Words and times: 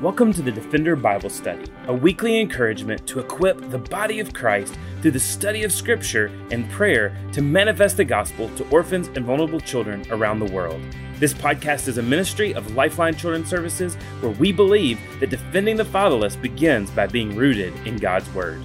Welcome 0.00 0.32
to 0.32 0.40
the 0.40 0.50
Defender 0.50 0.96
Bible 0.96 1.28
Study, 1.28 1.70
a 1.86 1.92
weekly 1.92 2.40
encouragement 2.40 3.06
to 3.06 3.20
equip 3.20 3.68
the 3.68 3.76
body 3.76 4.18
of 4.18 4.32
Christ 4.32 4.78
through 5.02 5.10
the 5.10 5.20
study 5.20 5.62
of 5.62 5.72
Scripture 5.72 6.32
and 6.50 6.70
prayer 6.70 7.14
to 7.34 7.42
manifest 7.42 7.98
the 7.98 8.04
gospel 8.06 8.48
to 8.56 8.66
orphans 8.70 9.08
and 9.08 9.26
vulnerable 9.26 9.60
children 9.60 10.02
around 10.10 10.38
the 10.38 10.50
world. 10.54 10.80
This 11.18 11.34
podcast 11.34 11.86
is 11.86 11.98
a 11.98 12.02
ministry 12.02 12.54
of 12.54 12.74
Lifeline 12.74 13.14
Children's 13.14 13.50
Services 13.50 13.96
where 14.22 14.32
we 14.32 14.52
believe 14.52 14.98
that 15.20 15.28
defending 15.28 15.76
the 15.76 15.84
fatherless 15.84 16.34
begins 16.34 16.90
by 16.92 17.06
being 17.06 17.36
rooted 17.36 17.74
in 17.86 17.98
God's 17.98 18.32
Word. 18.32 18.62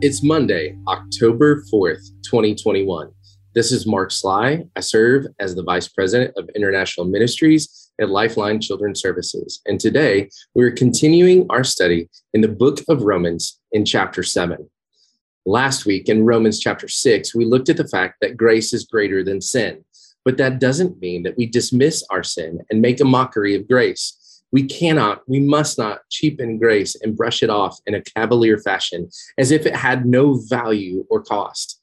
It's 0.00 0.24
Monday, 0.24 0.76
October 0.88 1.62
4th, 1.72 2.10
2021. 2.24 3.12
This 3.54 3.72
is 3.72 3.86
Mark 3.86 4.10
Sly. 4.10 4.66
I 4.76 4.80
serve 4.80 5.26
as 5.40 5.54
the 5.54 5.62
Vice 5.62 5.88
President 5.88 6.34
of 6.36 6.50
International 6.54 7.06
Ministries 7.06 7.90
at 7.98 8.10
Lifeline 8.10 8.60
Children's 8.60 9.00
Services. 9.00 9.62
And 9.64 9.80
today 9.80 10.28
we're 10.54 10.70
continuing 10.70 11.46
our 11.48 11.64
study 11.64 12.10
in 12.34 12.42
the 12.42 12.48
book 12.48 12.80
of 12.90 13.04
Romans 13.04 13.58
in 13.72 13.86
chapter 13.86 14.22
7. 14.22 14.68
Last 15.46 15.86
week 15.86 16.10
in 16.10 16.26
Romans 16.26 16.60
chapter 16.60 16.88
6, 16.88 17.34
we 17.34 17.46
looked 17.46 17.70
at 17.70 17.78
the 17.78 17.88
fact 17.88 18.16
that 18.20 18.36
grace 18.36 18.74
is 18.74 18.84
greater 18.84 19.24
than 19.24 19.40
sin. 19.40 19.82
But 20.26 20.36
that 20.36 20.58
doesn't 20.58 21.00
mean 21.00 21.22
that 21.22 21.38
we 21.38 21.46
dismiss 21.46 22.04
our 22.10 22.22
sin 22.22 22.60
and 22.68 22.82
make 22.82 23.00
a 23.00 23.06
mockery 23.06 23.54
of 23.54 23.66
grace. 23.66 24.42
We 24.52 24.64
cannot, 24.64 25.22
we 25.26 25.40
must 25.40 25.78
not 25.78 26.00
cheapen 26.10 26.58
grace 26.58 26.96
and 26.96 27.16
brush 27.16 27.42
it 27.42 27.48
off 27.48 27.78
in 27.86 27.94
a 27.94 28.02
cavalier 28.02 28.58
fashion 28.58 29.08
as 29.38 29.50
if 29.50 29.64
it 29.64 29.74
had 29.74 30.04
no 30.04 30.34
value 30.34 31.06
or 31.08 31.22
cost. 31.22 31.77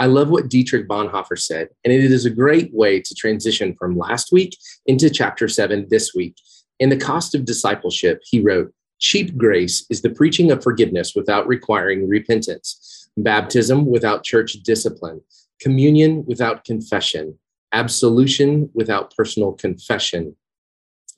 I 0.00 0.06
love 0.06 0.30
what 0.30 0.48
Dietrich 0.48 0.88
Bonhoeffer 0.88 1.38
said, 1.38 1.68
and 1.84 1.92
it 1.92 2.10
is 2.10 2.24
a 2.24 2.30
great 2.30 2.72
way 2.72 3.02
to 3.02 3.14
transition 3.14 3.76
from 3.78 3.98
last 3.98 4.32
week 4.32 4.56
into 4.86 5.10
chapter 5.10 5.46
seven 5.46 5.88
this 5.90 6.14
week. 6.14 6.36
In 6.78 6.88
The 6.88 6.96
Cost 6.96 7.34
of 7.34 7.44
Discipleship, 7.44 8.22
he 8.24 8.40
wrote, 8.40 8.72
Cheap 8.98 9.36
grace 9.36 9.84
is 9.90 10.00
the 10.00 10.08
preaching 10.08 10.50
of 10.50 10.62
forgiveness 10.62 11.12
without 11.14 11.46
requiring 11.46 12.08
repentance, 12.08 13.10
baptism 13.18 13.84
without 13.84 14.24
church 14.24 14.54
discipline, 14.64 15.20
communion 15.60 16.24
without 16.26 16.64
confession, 16.64 17.38
absolution 17.72 18.70
without 18.72 19.14
personal 19.14 19.52
confession. 19.52 20.34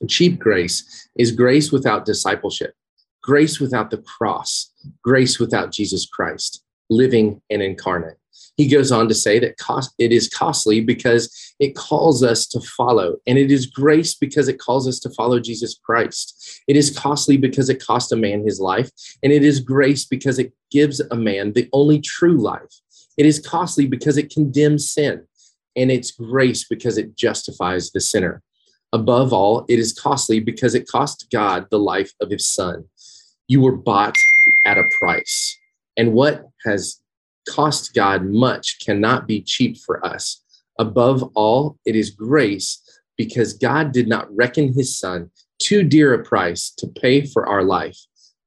Cheap 0.09 0.39
grace 0.39 1.07
is 1.17 1.31
grace 1.31 1.71
without 1.71 2.03
discipleship, 2.03 2.73
grace 3.21 3.61
without 3.61 3.91
the 3.91 3.99
cross, 3.99 4.73
grace 5.01 5.39
without 5.39 5.71
Jesus 5.71 6.05
Christ, 6.05 6.65
living 6.89 7.41
and 7.49 7.61
incarnate. 7.61 8.17
He 8.55 8.67
goes 8.67 8.91
on 8.91 9.07
to 9.07 9.15
say 9.15 9.39
that 9.39 9.57
cost, 9.57 9.93
it 9.97 10.11
is 10.11 10.29
costly 10.29 10.81
because 10.81 11.53
it 11.59 11.75
calls 11.75 12.23
us 12.23 12.45
to 12.47 12.59
follow, 12.61 13.15
and 13.25 13.37
it 13.37 13.51
is 13.51 13.65
grace 13.65 14.13
because 14.13 14.47
it 14.47 14.59
calls 14.59 14.87
us 14.87 14.99
to 14.99 15.09
follow 15.11 15.39
Jesus 15.39 15.79
Christ. 15.83 16.61
It 16.67 16.75
is 16.75 16.97
costly 16.97 17.37
because 17.37 17.69
it 17.69 17.83
cost 17.83 18.11
a 18.11 18.15
man 18.15 18.43
his 18.43 18.59
life, 18.59 18.89
and 19.23 19.33
it 19.33 19.43
is 19.43 19.59
grace 19.59 20.05
because 20.05 20.39
it 20.39 20.53
gives 20.71 20.99
a 20.99 21.15
man 21.15 21.53
the 21.53 21.69
only 21.73 21.99
true 21.99 22.37
life. 22.37 22.81
It 23.17 23.25
is 23.25 23.39
costly 23.39 23.87
because 23.87 24.17
it 24.17 24.31
condemns 24.31 24.91
sin, 24.91 25.25
and 25.75 25.91
it's 25.91 26.11
grace 26.11 26.65
because 26.67 26.97
it 26.97 27.15
justifies 27.15 27.91
the 27.91 28.01
sinner. 28.01 28.41
Above 28.91 29.33
all, 29.33 29.65
it 29.67 29.79
is 29.79 29.91
costly 29.91 30.39
because 30.39 30.75
it 30.75 30.87
cost 30.87 31.27
God 31.31 31.65
the 31.71 31.79
life 31.79 32.11
of 32.21 32.29
his 32.29 32.47
son. 32.47 32.85
You 33.47 33.61
were 33.61 33.75
bought 33.75 34.15
at 34.65 34.77
a 34.77 34.83
price. 34.99 35.57
And 35.97 36.13
what 36.13 36.45
has 36.65 37.01
cost 37.49 37.93
God 37.93 38.25
much 38.25 38.79
cannot 38.85 39.27
be 39.27 39.41
cheap 39.41 39.77
for 39.77 40.05
us. 40.05 40.43
Above 40.79 41.23
all, 41.35 41.77
it 41.85 41.95
is 41.95 42.09
grace 42.09 42.81
because 43.17 43.53
God 43.53 43.91
did 43.91 44.07
not 44.07 44.33
reckon 44.35 44.73
his 44.73 44.97
son 44.97 45.29
too 45.59 45.83
dear 45.83 46.13
a 46.13 46.23
price 46.23 46.71
to 46.77 46.87
pay 46.87 47.25
for 47.25 47.47
our 47.47 47.63
life, 47.63 47.97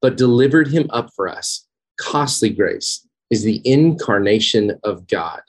but 0.01 0.17
delivered 0.17 0.67
him 0.67 0.87
up 0.91 1.09
for 1.15 1.27
us. 1.27 1.67
Costly 1.99 2.49
grace 2.49 3.07
is 3.29 3.43
the 3.43 3.61
incarnation 3.65 4.77
of 4.83 5.07
God. 5.07 5.41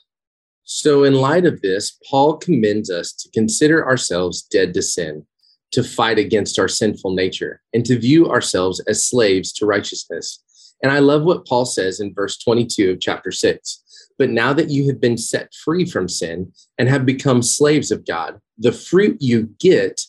So, 0.63 1.03
in 1.03 1.15
light 1.15 1.45
of 1.45 1.61
this, 1.61 1.97
Paul 2.09 2.37
commends 2.37 2.89
us 2.89 3.11
to 3.13 3.29
consider 3.31 3.85
ourselves 3.85 4.43
dead 4.43 4.73
to 4.75 4.81
sin, 4.81 5.25
to 5.71 5.83
fight 5.83 6.19
against 6.19 6.59
our 6.59 6.67
sinful 6.67 7.13
nature, 7.15 7.61
and 7.73 7.85
to 7.85 7.99
view 7.99 8.29
ourselves 8.29 8.79
as 8.81 9.05
slaves 9.05 9.51
to 9.53 9.65
righteousness. 9.65 10.43
And 10.81 10.91
I 10.91 10.99
love 10.99 11.23
what 11.23 11.45
Paul 11.45 11.65
says 11.65 11.99
in 11.99 12.13
verse 12.13 12.37
22 12.37 12.91
of 12.91 12.99
chapter 12.99 13.31
6. 13.31 13.83
But 14.17 14.29
now 14.29 14.53
that 14.53 14.69
you 14.69 14.87
have 14.87 14.99
been 14.99 15.17
set 15.17 15.53
free 15.53 15.85
from 15.85 16.09
sin 16.09 16.51
and 16.77 16.89
have 16.89 17.05
become 17.05 17.41
slaves 17.41 17.91
of 17.91 18.05
God, 18.05 18.39
the 18.57 18.71
fruit 18.71 19.17
you 19.21 19.49
get 19.59 20.01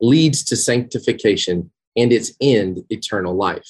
leads 0.00 0.44
to 0.44 0.56
sanctification 0.56 1.70
and 1.96 2.12
its 2.12 2.32
end, 2.40 2.84
eternal 2.90 3.34
life. 3.34 3.68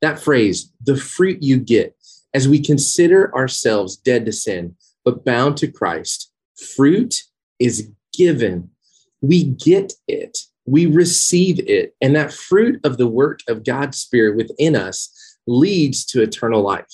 That 0.00 0.18
phrase, 0.18 0.72
the 0.82 0.96
fruit 0.96 1.42
you 1.42 1.58
get, 1.58 1.96
as 2.34 2.48
we 2.48 2.60
consider 2.60 3.32
ourselves 3.34 3.96
dead 3.96 4.26
to 4.26 4.32
sin, 4.32 4.74
but 5.04 5.24
bound 5.24 5.56
to 5.58 5.70
Christ, 5.70 6.32
fruit 6.74 7.14
is 7.58 7.90
given. 8.16 8.70
We 9.20 9.44
get 9.44 9.92
it, 10.08 10.38
we 10.66 10.86
receive 10.86 11.60
it. 11.68 11.94
And 12.00 12.16
that 12.16 12.32
fruit 12.32 12.80
of 12.84 12.96
the 12.96 13.06
work 13.06 13.40
of 13.48 13.64
God's 13.64 13.98
Spirit 13.98 14.36
within 14.36 14.74
us 14.74 15.12
leads 15.46 16.04
to 16.06 16.22
eternal 16.22 16.62
life. 16.62 16.92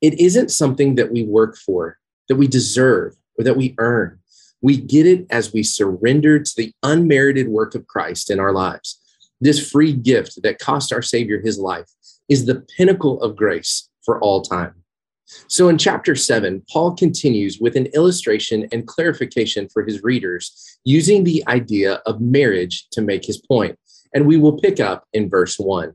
It 0.00 0.20
isn't 0.20 0.50
something 0.50 0.96
that 0.96 1.12
we 1.12 1.22
work 1.22 1.56
for, 1.56 1.98
that 2.28 2.36
we 2.36 2.46
deserve, 2.46 3.16
or 3.38 3.44
that 3.44 3.56
we 3.56 3.74
earn. 3.78 4.18
We 4.62 4.76
get 4.76 5.06
it 5.06 5.26
as 5.30 5.52
we 5.52 5.62
surrender 5.62 6.38
to 6.38 6.52
the 6.56 6.72
unmerited 6.82 7.48
work 7.48 7.74
of 7.74 7.86
Christ 7.86 8.30
in 8.30 8.40
our 8.40 8.52
lives. 8.52 9.00
This 9.40 9.70
free 9.70 9.92
gift 9.92 10.42
that 10.42 10.58
cost 10.58 10.92
our 10.92 11.02
Savior 11.02 11.40
his 11.40 11.58
life 11.58 11.90
is 12.28 12.46
the 12.46 12.64
pinnacle 12.76 13.20
of 13.22 13.36
grace 13.36 13.88
for 14.04 14.20
all 14.20 14.42
time. 14.42 14.74
So 15.48 15.68
in 15.68 15.76
chapter 15.76 16.14
seven, 16.14 16.62
Paul 16.70 16.94
continues 16.94 17.58
with 17.60 17.76
an 17.76 17.86
illustration 17.86 18.68
and 18.72 18.86
clarification 18.86 19.68
for 19.68 19.82
his 19.82 20.02
readers 20.02 20.78
using 20.84 21.24
the 21.24 21.42
idea 21.48 21.94
of 22.06 22.20
marriage 22.20 22.86
to 22.92 23.02
make 23.02 23.24
his 23.24 23.38
point. 23.38 23.78
And 24.14 24.26
we 24.26 24.36
will 24.36 24.58
pick 24.58 24.78
up 24.78 25.04
in 25.12 25.28
verse 25.28 25.58
one. 25.58 25.94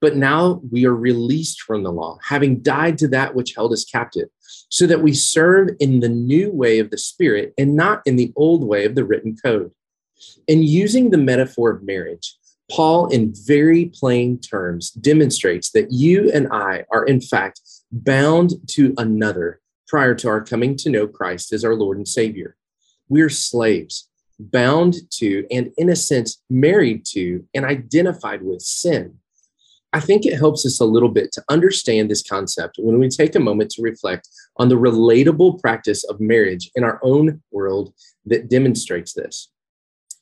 But 0.00 0.16
now 0.16 0.60
we 0.70 0.86
are 0.86 0.94
released 0.94 1.62
from 1.62 1.82
the 1.82 1.92
law, 1.92 2.18
having 2.22 2.60
died 2.60 2.98
to 2.98 3.08
that 3.08 3.34
which 3.34 3.54
held 3.54 3.72
us 3.72 3.84
captive, 3.84 4.28
so 4.68 4.86
that 4.86 5.02
we 5.02 5.12
serve 5.12 5.70
in 5.80 6.00
the 6.00 6.08
new 6.08 6.52
way 6.52 6.78
of 6.78 6.90
the 6.90 6.98
Spirit 6.98 7.52
and 7.58 7.74
not 7.74 8.02
in 8.06 8.16
the 8.16 8.32
old 8.36 8.64
way 8.64 8.84
of 8.84 8.94
the 8.94 9.04
written 9.04 9.36
code. 9.36 9.72
In 10.46 10.62
using 10.62 11.10
the 11.10 11.18
metaphor 11.18 11.70
of 11.70 11.82
marriage, 11.82 12.36
Paul, 12.70 13.08
in 13.08 13.32
very 13.46 13.86
plain 13.86 14.38
terms, 14.38 14.90
demonstrates 14.90 15.70
that 15.70 15.90
you 15.90 16.30
and 16.32 16.48
I 16.52 16.84
are, 16.92 17.04
in 17.04 17.20
fact, 17.20 17.60
bound 17.90 18.52
to 18.68 18.94
another 18.98 19.60
prior 19.86 20.14
to 20.16 20.28
our 20.28 20.42
coming 20.42 20.76
to 20.76 20.90
know 20.90 21.08
Christ 21.08 21.52
as 21.52 21.64
our 21.64 21.74
Lord 21.74 21.96
and 21.96 22.06
Savior. 22.06 22.56
We're 23.08 23.30
slaves, 23.30 24.10
bound 24.38 24.96
to, 25.12 25.46
and 25.50 25.72
in 25.78 25.88
a 25.88 25.96
sense, 25.96 26.42
married 26.50 27.06
to 27.12 27.44
and 27.54 27.64
identified 27.64 28.42
with 28.42 28.60
sin. 28.60 29.18
I 29.92 30.00
think 30.00 30.26
it 30.26 30.36
helps 30.36 30.66
us 30.66 30.80
a 30.80 30.84
little 30.84 31.08
bit 31.08 31.32
to 31.32 31.44
understand 31.48 32.10
this 32.10 32.22
concept 32.22 32.76
when 32.78 32.98
we 32.98 33.08
take 33.08 33.34
a 33.34 33.40
moment 33.40 33.70
to 33.70 33.82
reflect 33.82 34.28
on 34.56 34.68
the 34.68 34.74
relatable 34.74 35.60
practice 35.60 36.04
of 36.04 36.20
marriage 36.20 36.70
in 36.74 36.84
our 36.84 37.00
own 37.02 37.42
world 37.50 37.94
that 38.26 38.50
demonstrates 38.50 39.14
this. 39.14 39.50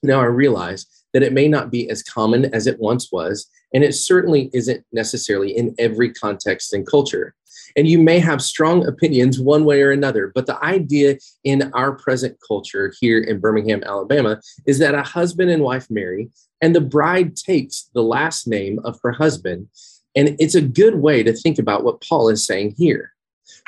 Now, 0.02 0.20
I 0.20 0.26
realize 0.26 0.86
that 1.12 1.22
it 1.22 1.32
may 1.32 1.48
not 1.48 1.70
be 1.70 1.90
as 1.90 2.02
common 2.02 2.54
as 2.54 2.66
it 2.66 2.78
once 2.78 3.10
was, 3.10 3.50
and 3.74 3.82
it 3.82 3.94
certainly 3.94 4.50
isn't 4.52 4.84
necessarily 4.92 5.56
in 5.56 5.74
every 5.78 6.12
context 6.12 6.72
and 6.72 6.86
culture. 6.86 7.34
And 7.74 7.88
you 7.88 7.98
may 7.98 8.20
have 8.20 8.40
strong 8.40 8.86
opinions 8.86 9.40
one 9.40 9.64
way 9.64 9.82
or 9.82 9.90
another, 9.90 10.30
but 10.34 10.46
the 10.46 10.62
idea 10.64 11.16
in 11.42 11.70
our 11.74 11.92
present 11.92 12.36
culture 12.46 12.92
here 13.00 13.18
in 13.18 13.40
Birmingham, 13.40 13.82
Alabama, 13.84 14.40
is 14.66 14.78
that 14.78 14.94
a 14.94 15.02
husband 15.02 15.50
and 15.50 15.62
wife 15.62 15.90
marry, 15.90 16.30
and 16.60 16.74
the 16.74 16.80
bride 16.80 17.36
takes 17.36 17.88
the 17.94 18.02
last 18.02 18.46
name 18.46 18.78
of 18.84 18.98
her 19.02 19.12
husband. 19.12 19.68
And 20.14 20.36
it's 20.38 20.54
a 20.54 20.62
good 20.62 20.96
way 20.96 21.22
to 21.22 21.32
think 21.32 21.58
about 21.58 21.84
what 21.84 22.02
Paul 22.02 22.28
is 22.28 22.46
saying 22.46 22.74
here. 22.78 23.12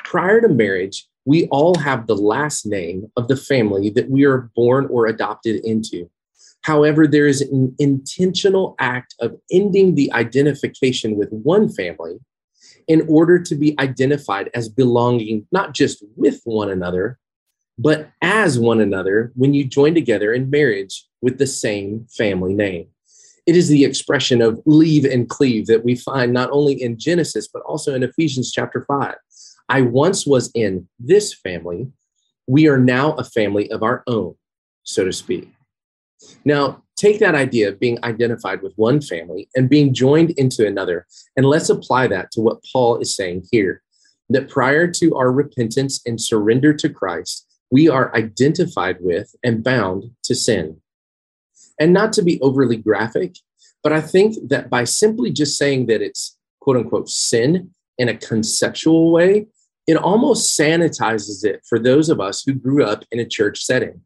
Prior 0.03 0.41
to 0.41 0.49
marriage, 0.49 1.07
we 1.25 1.47
all 1.47 1.77
have 1.77 2.07
the 2.07 2.15
last 2.15 2.65
name 2.65 3.11
of 3.15 3.27
the 3.27 3.37
family 3.37 3.89
that 3.91 4.09
we 4.09 4.25
are 4.25 4.49
born 4.55 4.87
or 4.87 5.05
adopted 5.05 5.63
into. 5.63 6.09
However, 6.61 7.07
there 7.07 7.27
is 7.27 7.41
an 7.41 7.75
intentional 7.79 8.75
act 8.79 9.15
of 9.19 9.39
ending 9.51 9.95
the 9.95 10.11
identification 10.11 11.15
with 11.15 11.29
one 11.31 11.69
family 11.69 12.19
in 12.87 13.05
order 13.07 13.39
to 13.39 13.55
be 13.55 13.79
identified 13.79 14.49
as 14.53 14.67
belonging 14.67 15.45
not 15.51 15.73
just 15.73 16.03
with 16.15 16.41
one 16.43 16.69
another, 16.69 17.19
but 17.77 18.09
as 18.21 18.59
one 18.59 18.81
another 18.81 19.31
when 19.35 19.53
you 19.53 19.63
join 19.63 19.93
together 19.93 20.33
in 20.33 20.49
marriage 20.49 21.05
with 21.21 21.37
the 21.37 21.47
same 21.47 22.07
family 22.15 22.53
name. 22.53 22.87
It 23.45 23.55
is 23.55 23.67
the 23.67 23.83
expression 23.83 24.41
of 24.41 24.61
leave 24.65 25.05
and 25.05 25.27
cleave 25.27 25.65
that 25.67 25.83
we 25.83 25.95
find 25.95 26.33
not 26.33 26.51
only 26.51 26.81
in 26.81 26.99
Genesis, 26.99 27.47
but 27.47 27.63
also 27.63 27.95
in 27.95 28.03
Ephesians 28.03 28.51
chapter 28.51 28.85
5. 28.87 29.15
I 29.69 29.81
once 29.81 30.25
was 30.25 30.51
in 30.53 30.87
this 30.99 31.33
family. 31.33 31.87
We 32.47 32.67
are 32.67 32.77
now 32.77 33.13
a 33.13 33.23
family 33.23 33.71
of 33.71 33.83
our 33.83 34.03
own, 34.07 34.35
so 34.83 35.05
to 35.05 35.13
speak. 35.13 35.49
Now, 36.45 36.83
take 36.95 37.19
that 37.19 37.35
idea 37.35 37.69
of 37.69 37.79
being 37.79 38.03
identified 38.03 38.61
with 38.61 38.73
one 38.75 39.01
family 39.01 39.49
and 39.55 39.69
being 39.69 39.93
joined 39.93 40.31
into 40.31 40.67
another, 40.67 41.05
and 41.35 41.45
let's 41.45 41.69
apply 41.69 42.07
that 42.07 42.31
to 42.31 42.41
what 42.41 42.63
Paul 42.71 42.99
is 42.99 43.15
saying 43.15 43.45
here 43.51 43.81
that 44.29 44.49
prior 44.49 44.87
to 44.87 45.15
our 45.15 45.31
repentance 45.31 46.01
and 46.05 46.21
surrender 46.21 46.73
to 46.73 46.89
Christ, 46.89 47.47
we 47.71 47.89
are 47.89 48.15
identified 48.15 48.97
with 49.01 49.35
and 49.43 49.63
bound 49.63 50.11
to 50.23 50.35
sin. 50.35 50.81
And 51.79 51.93
not 51.93 52.13
to 52.13 52.21
be 52.21 52.39
overly 52.41 52.77
graphic, 52.77 53.37
but 53.83 53.93
I 53.93 54.01
think 54.01 54.35
that 54.49 54.69
by 54.69 54.83
simply 54.83 55.31
just 55.31 55.57
saying 55.57 55.85
that 55.87 56.01
it's 56.01 56.37
quote 56.59 56.77
unquote 56.77 57.09
sin 57.09 57.71
in 57.97 58.09
a 58.09 58.17
conceptual 58.17 59.11
way, 59.11 59.47
it 59.87 59.97
almost 59.97 60.57
sanitizes 60.59 61.43
it 61.43 61.61
for 61.67 61.79
those 61.79 62.09
of 62.09 62.19
us 62.19 62.43
who 62.45 62.53
grew 62.53 62.83
up 62.83 63.05
in 63.11 63.19
a 63.19 63.25
church 63.25 63.61
setting. 63.63 64.01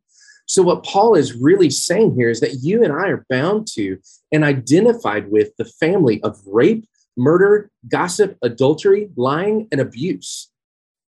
So, 0.45 0.61
what 0.61 0.83
Paul 0.83 1.15
is 1.15 1.35
really 1.35 1.69
saying 1.69 2.15
here 2.15 2.29
is 2.29 2.39
that 2.41 2.59
you 2.61 2.83
and 2.83 2.93
I 2.93 3.07
are 3.07 3.25
bound 3.29 3.67
to 3.73 3.97
and 4.31 4.43
identified 4.43 5.29
with 5.29 5.55
the 5.57 5.65
family 5.65 6.21
of 6.23 6.39
rape, 6.45 6.87
murder, 7.17 7.71
gossip, 7.87 8.37
adultery, 8.41 9.09
lying, 9.15 9.67
and 9.71 9.79
abuse. 9.79 10.49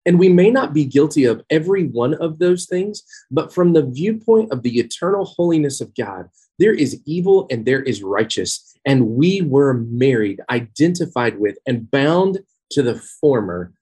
And 0.07 0.19
we 0.19 0.29
may 0.29 0.51
not 0.51 0.75
be 0.75 0.85
guilty 0.85 1.25
of 1.25 1.43
every 1.51 1.85
one 1.85 2.15
of 2.15 2.39
those 2.39 2.67
things, 2.67 3.03
but 3.31 3.53
from 3.53 3.73
the 3.73 3.87
viewpoint 3.87 4.53
of 4.53 4.63
the 4.63 4.79
eternal 4.79 5.25
holiness 5.25 5.81
of 5.81 5.95
God, 5.95 6.29
there 6.59 6.75
is 6.75 7.01
evil 7.05 7.47
and 7.51 7.65
there 7.65 7.83
is 7.83 8.03
righteous. 8.03 8.77
And 8.87 9.11
we 9.11 9.43
were 9.43 9.75
married, 9.75 10.41
identified 10.51 11.39
with, 11.39 11.57
and 11.67 11.91
bound 11.91 12.41
to 12.73 12.83
the 12.83 12.97
former 13.21 13.73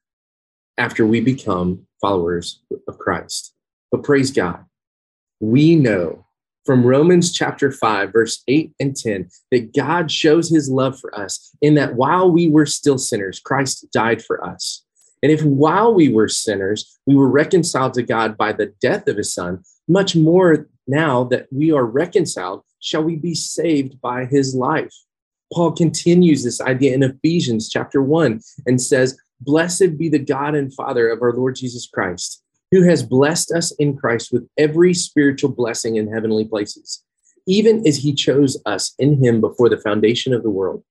after 0.79 1.07
we 1.07 1.21
become 1.21 1.87
followers 2.01 2.63
of 2.89 2.99
Christ. 2.99 3.55
But 3.91 4.05
praise 4.05 4.31
God 4.31 4.65
we 5.43 5.75
know 5.75 6.25
from 6.65 6.87
Romans 6.87 7.33
chapter 7.33 7.73
5, 7.73 8.13
verse 8.13 8.45
8 8.47 8.73
and 8.79 8.97
10, 8.97 9.29
that 9.51 9.75
God 9.75 10.11
shows 10.11 10.49
his 10.49 10.71
love 10.71 10.99
for 11.01 11.13
us 11.19 11.51
in 11.61 11.75
that 11.75 11.97
while 11.97 12.31
we 12.31 12.49
were 12.49 12.65
still 12.65 12.97
sinners, 12.97 13.41
Christ 13.41 13.85
died 13.93 14.23
for 14.23 14.43
us. 14.47 14.85
And 15.21 15.33
if 15.33 15.43
while 15.43 15.93
we 15.93 16.09
were 16.09 16.29
sinners, 16.29 16.99
we 17.07 17.17
were 17.17 17.29
reconciled 17.29 17.95
to 17.95 18.05
God 18.05 18.37
by 18.37 18.53
the 18.53 18.73
death 18.81 19.09
of 19.09 19.17
his 19.17 19.35
son, 19.35 19.65
much 19.89 20.15
more 20.15 20.69
now 20.87 21.25
that 21.25 21.47
we 21.53 21.73
are 21.73 21.85
reconciled, 21.85 22.63
shall 22.81 23.03
we 23.03 23.17
be 23.17 23.35
saved 23.35 24.01
by 24.01 24.25
his 24.25 24.55
life. 24.55 24.95
Paul 25.53 25.73
continues 25.73 26.43
this 26.43 26.61
idea 26.61 26.95
in 26.95 27.03
Ephesians 27.03 27.69
chapter 27.69 28.03
1 28.03 28.41
and 28.67 28.81
says, 28.81 29.19
Blessed 29.41 29.99
be 29.99 30.09
the 30.09 30.19
God 30.19 30.55
and 30.55 30.73
Father 30.73 31.11
of 31.11 31.21
our 31.23 31.33
Lord 31.33 31.57
Jesus 31.57 31.87
Christ 31.87 32.43
who 32.73 32.83
has 32.83 33.03
blessed 33.03 33.53
us 33.53 33.71
in 33.73 33.97
Christ 33.97 34.33
with 34.33 34.49
every 34.57 34.95
spiritual 34.95 35.51
blessing 35.51 35.97
in 35.97 36.11
heavenly 36.11 36.47
places, 36.47 37.05
even 37.47 37.87
as 37.87 37.99
he 37.99 38.15
chose 38.15 38.57
us 38.65 38.95
in 38.99 39.23
him 39.23 39.41
before 39.41 39.69
the 39.69 39.77
foundation 39.77 40.33
of 40.33 40.43
the 40.43 40.51
world, 40.51 40.83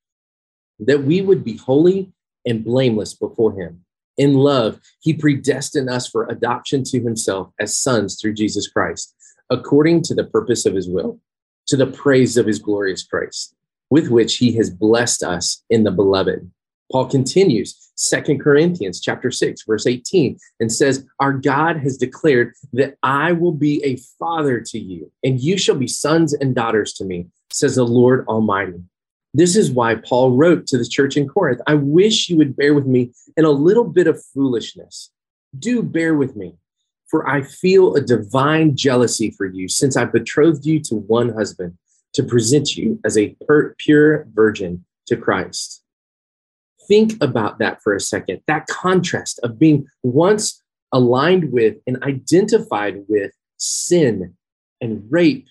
that 0.79 1.03
we 1.03 1.21
would 1.21 1.43
be 1.43 1.57
holy 1.57 2.13
and 2.45 2.63
blameless 2.63 3.15
before 3.15 3.59
him. 3.59 3.83
In 4.15 4.35
love, 4.35 4.79
he 4.99 5.13
predestined 5.13 5.89
us 5.89 6.07
for 6.07 6.27
adoption 6.27 6.83
to 6.85 7.01
himself 7.01 7.51
as 7.59 7.75
sons 7.75 8.19
through 8.21 8.33
Jesus 8.35 8.67
Christ, 8.67 9.15
according 9.51 10.01
to 10.01 10.15
the 10.15 10.23
purpose 10.23 10.65
of 10.65 10.73
his 10.73 10.89
will, 10.89 11.19
to 11.67 11.77
the 11.77 11.85
praise 11.85 12.37
of 12.37 12.47
his 12.47 12.57
glorious 12.57 13.03
grace, 13.03 13.53
with 13.91 14.09
which 14.09 14.37
he 14.37 14.53
has 14.53 14.71
blessed 14.71 15.21
us 15.21 15.63
in 15.69 15.83
the 15.83 15.91
beloved. 15.91 16.49
Paul 16.91 17.05
continues 17.05 17.91
Second 17.95 18.41
Corinthians 18.41 18.99
chapter 18.99 19.29
6 19.29 19.63
verse 19.63 19.85
18 19.85 20.37
and 20.59 20.71
says 20.71 21.05
our 21.19 21.33
God 21.33 21.77
has 21.77 21.97
declared 21.97 22.53
that 22.73 22.95
I 23.03 23.31
will 23.31 23.51
be 23.51 23.83
a 23.85 23.97
father 24.17 24.59
to 24.59 24.79
you 24.79 25.11
and 25.23 25.39
you 25.39 25.57
shall 25.57 25.75
be 25.75 25.87
sons 25.87 26.33
and 26.33 26.55
daughters 26.55 26.93
to 26.93 27.05
me 27.05 27.27
says 27.51 27.75
the 27.75 27.83
Lord 27.83 28.25
Almighty. 28.27 28.81
This 29.33 29.55
is 29.55 29.71
why 29.71 29.95
Paul 29.95 30.31
wrote 30.31 30.67
to 30.67 30.77
the 30.77 30.85
church 30.85 31.15
in 31.15 31.27
Corinth, 31.27 31.61
I 31.67 31.75
wish 31.75 32.29
you 32.29 32.37
would 32.37 32.55
bear 32.55 32.73
with 32.73 32.85
me 32.85 33.11
in 33.37 33.45
a 33.45 33.51
little 33.51 33.85
bit 33.85 34.07
of 34.07 34.23
foolishness. 34.33 35.11
Do 35.57 35.83
bear 35.83 36.15
with 36.15 36.35
me, 36.35 36.55
for 37.11 37.29
I 37.29 37.43
feel 37.43 37.93
a 37.95 38.01
divine 38.01 38.75
jealousy 38.75 39.31
for 39.31 39.45
you 39.45 39.67
since 39.67 39.95
I 39.95 40.05
betrothed 40.05 40.65
you 40.65 40.79
to 40.83 40.95
one 40.95 41.33
husband 41.33 41.77
to 42.13 42.23
present 42.23 42.75
you 42.75 42.99
as 43.05 43.17
a 43.17 43.35
pure 43.77 44.27
virgin 44.33 44.85
to 45.07 45.17
Christ 45.17 45.81
think 46.91 47.13
about 47.21 47.57
that 47.59 47.81
for 47.81 47.95
a 47.95 48.01
second 48.01 48.41
that 48.47 48.67
contrast 48.67 49.39
of 49.43 49.57
being 49.57 49.87
once 50.03 50.61
aligned 50.91 51.49
with 51.51 51.77
and 51.87 52.03
identified 52.03 53.03
with 53.07 53.31
sin 53.57 54.35
and 54.81 55.03
rape 55.09 55.47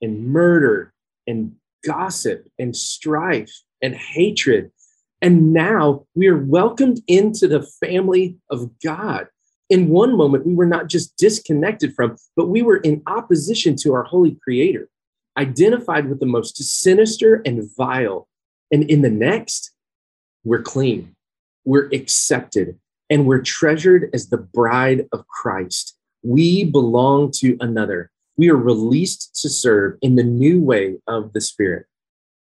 and 0.00 0.26
murder 0.26 0.92
and 1.28 1.54
gossip 1.86 2.48
and 2.58 2.76
strife 2.76 3.52
and 3.80 3.94
hatred. 3.94 4.72
And 5.20 5.52
now 5.52 6.04
we 6.16 6.26
are 6.26 6.44
welcomed 6.44 7.00
into 7.06 7.46
the 7.46 7.62
family 7.62 8.38
of 8.50 8.70
God. 8.82 9.28
In 9.72 9.88
one 9.88 10.14
moment, 10.18 10.44
we 10.44 10.54
were 10.54 10.66
not 10.66 10.88
just 10.88 11.16
disconnected 11.16 11.94
from, 11.94 12.18
but 12.36 12.50
we 12.50 12.60
were 12.60 12.76
in 12.76 13.00
opposition 13.06 13.74
to 13.76 13.94
our 13.94 14.02
holy 14.02 14.36
creator, 14.44 14.86
identified 15.38 16.10
with 16.10 16.20
the 16.20 16.26
most 16.26 16.62
sinister 16.62 17.40
and 17.46 17.66
vile. 17.74 18.28
And 18.70 18.84
in 18.90 19.00
the 19.00 19.08
next, 19.08 19.72
we're 20.44 20.60
clean, 20.60 21.16
we're 21.64 21.88
accepted, 21.90 22.78
and 23.08 23.24
we're 23.24 23.40
treasured 23.40 24.10
as 24.12 24.28
the 24.28 24.36
bride 24.36 25.06
of 25.10 25.26
Christ. 25.28 25.96
We 26.22 26.64
belong 26.64 27.30
to 27.36 27.56
another. 27.60 28.10
We 28.36 28.50
are 28.50 28.56
released 28.56 29.40
to 29.40 29.48
serve 29.48 29.96
in 30.02 30.16
the 30.16 30.22
new 30.22 30.60
way 30.62 30.98
of 31.06 31.32
the 31.32 31.40
Spirit. 31.40 31.86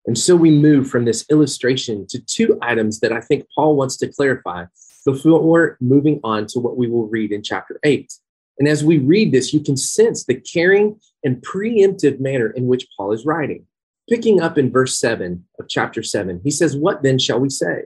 And 0.07 0.19
so 0.19 0.35
we 0.35 0.51
move 0.51 0.91
from 0.91 1.05
this 1.05 1.25
illustration 1.31 2.07
to 2.09 2.21
two 2.21 2.59
items 2.61 3.01
that 3.01 3.13
I 3.13 3.21
think 3.21 3.47
Paul 3.55 3.77
wants 3.77 3.97
to 3.99 4.09
clarify 4.09 4.65
before 5.05 5.77
moving 5.81 6.21
on 6.25 6.47
to 6.47 6.61
what 6.61 6.77
we 6.77 6.89
will 6.89 7.09
read 7.09 7.33
in 7.33 7.43
chapter 7.43 7.79
8. 7.85 8.13
And 8.59 8.69
as 8.69 8.85
we 8.85 8.99
read 8.99 9.33
this, 9.33 9.53
you 9.53 9.61
can 9.61 9.77
sense 9.77 10.25
the 10.25 10.35
caring 10.35 11.01
and 11.25 11.43
preemptive 11.43 12.21
manner 12.21 12.51
in 12.51 12.67
which 12.67 12.87
Paul 12.97 13.13
is 13.13 13.25
writing. 13.25 13.67
Picking 14.09 14.41
up 14.41 14.59
in 14.59 14.71
verse 14.71 14.99
7 14.99 15.45
of 15.59 15.69
chapter 15.69 16.03
7, 16.03 16.41
he 16.45 16.51
says, 16.51 16.77
What 16.77 17.03
then 17.03 17.19
shall 17.19 17.41
we 17.41 17.51
say? 17.51 17.85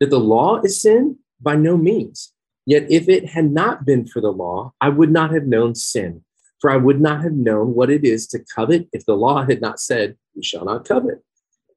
That 0.00 0.10
the 0.10 0.18
law 0.18 0.60
is 0.60 0.80
sin? 0.80 1.18
By 1.40 1.56
no 1.56 1.76
means. 1.76 2.32
Yet 2.66 2.90
if 2.90 3.08
it 3.08 3.28
had 3.28 3.50
not 3.50 3.84
been 3.84 4.06
for 4.06 4.20
the 4.20 4.32
law, 4.32 4.72
I 4.80 4.88
would 4.88 5.10
not 5.10 5.32
have 5.32 5.46
known 5.46 5.74
sin, 5.74 6.24
for 6.60 6.70
I 6.70 6.76
would 6.76 7.00
not 7.00 7.22
have 7.22 7.32
known 7.32 7.74
what 7.74 7.90
it 7.90 8.04
is 8.04 8.26
to 8.28 8.38
covet 8.38 8.88
if 8.92 9.04
the 9.04 9.16
law 9.16 9.44
had 9.44 9.60
not 9.60 9.80
said, 9.80 10.16
You 10.34 10.42
shall 10.42 10.64
not 10.64 10.86
covet. 10.86 11.22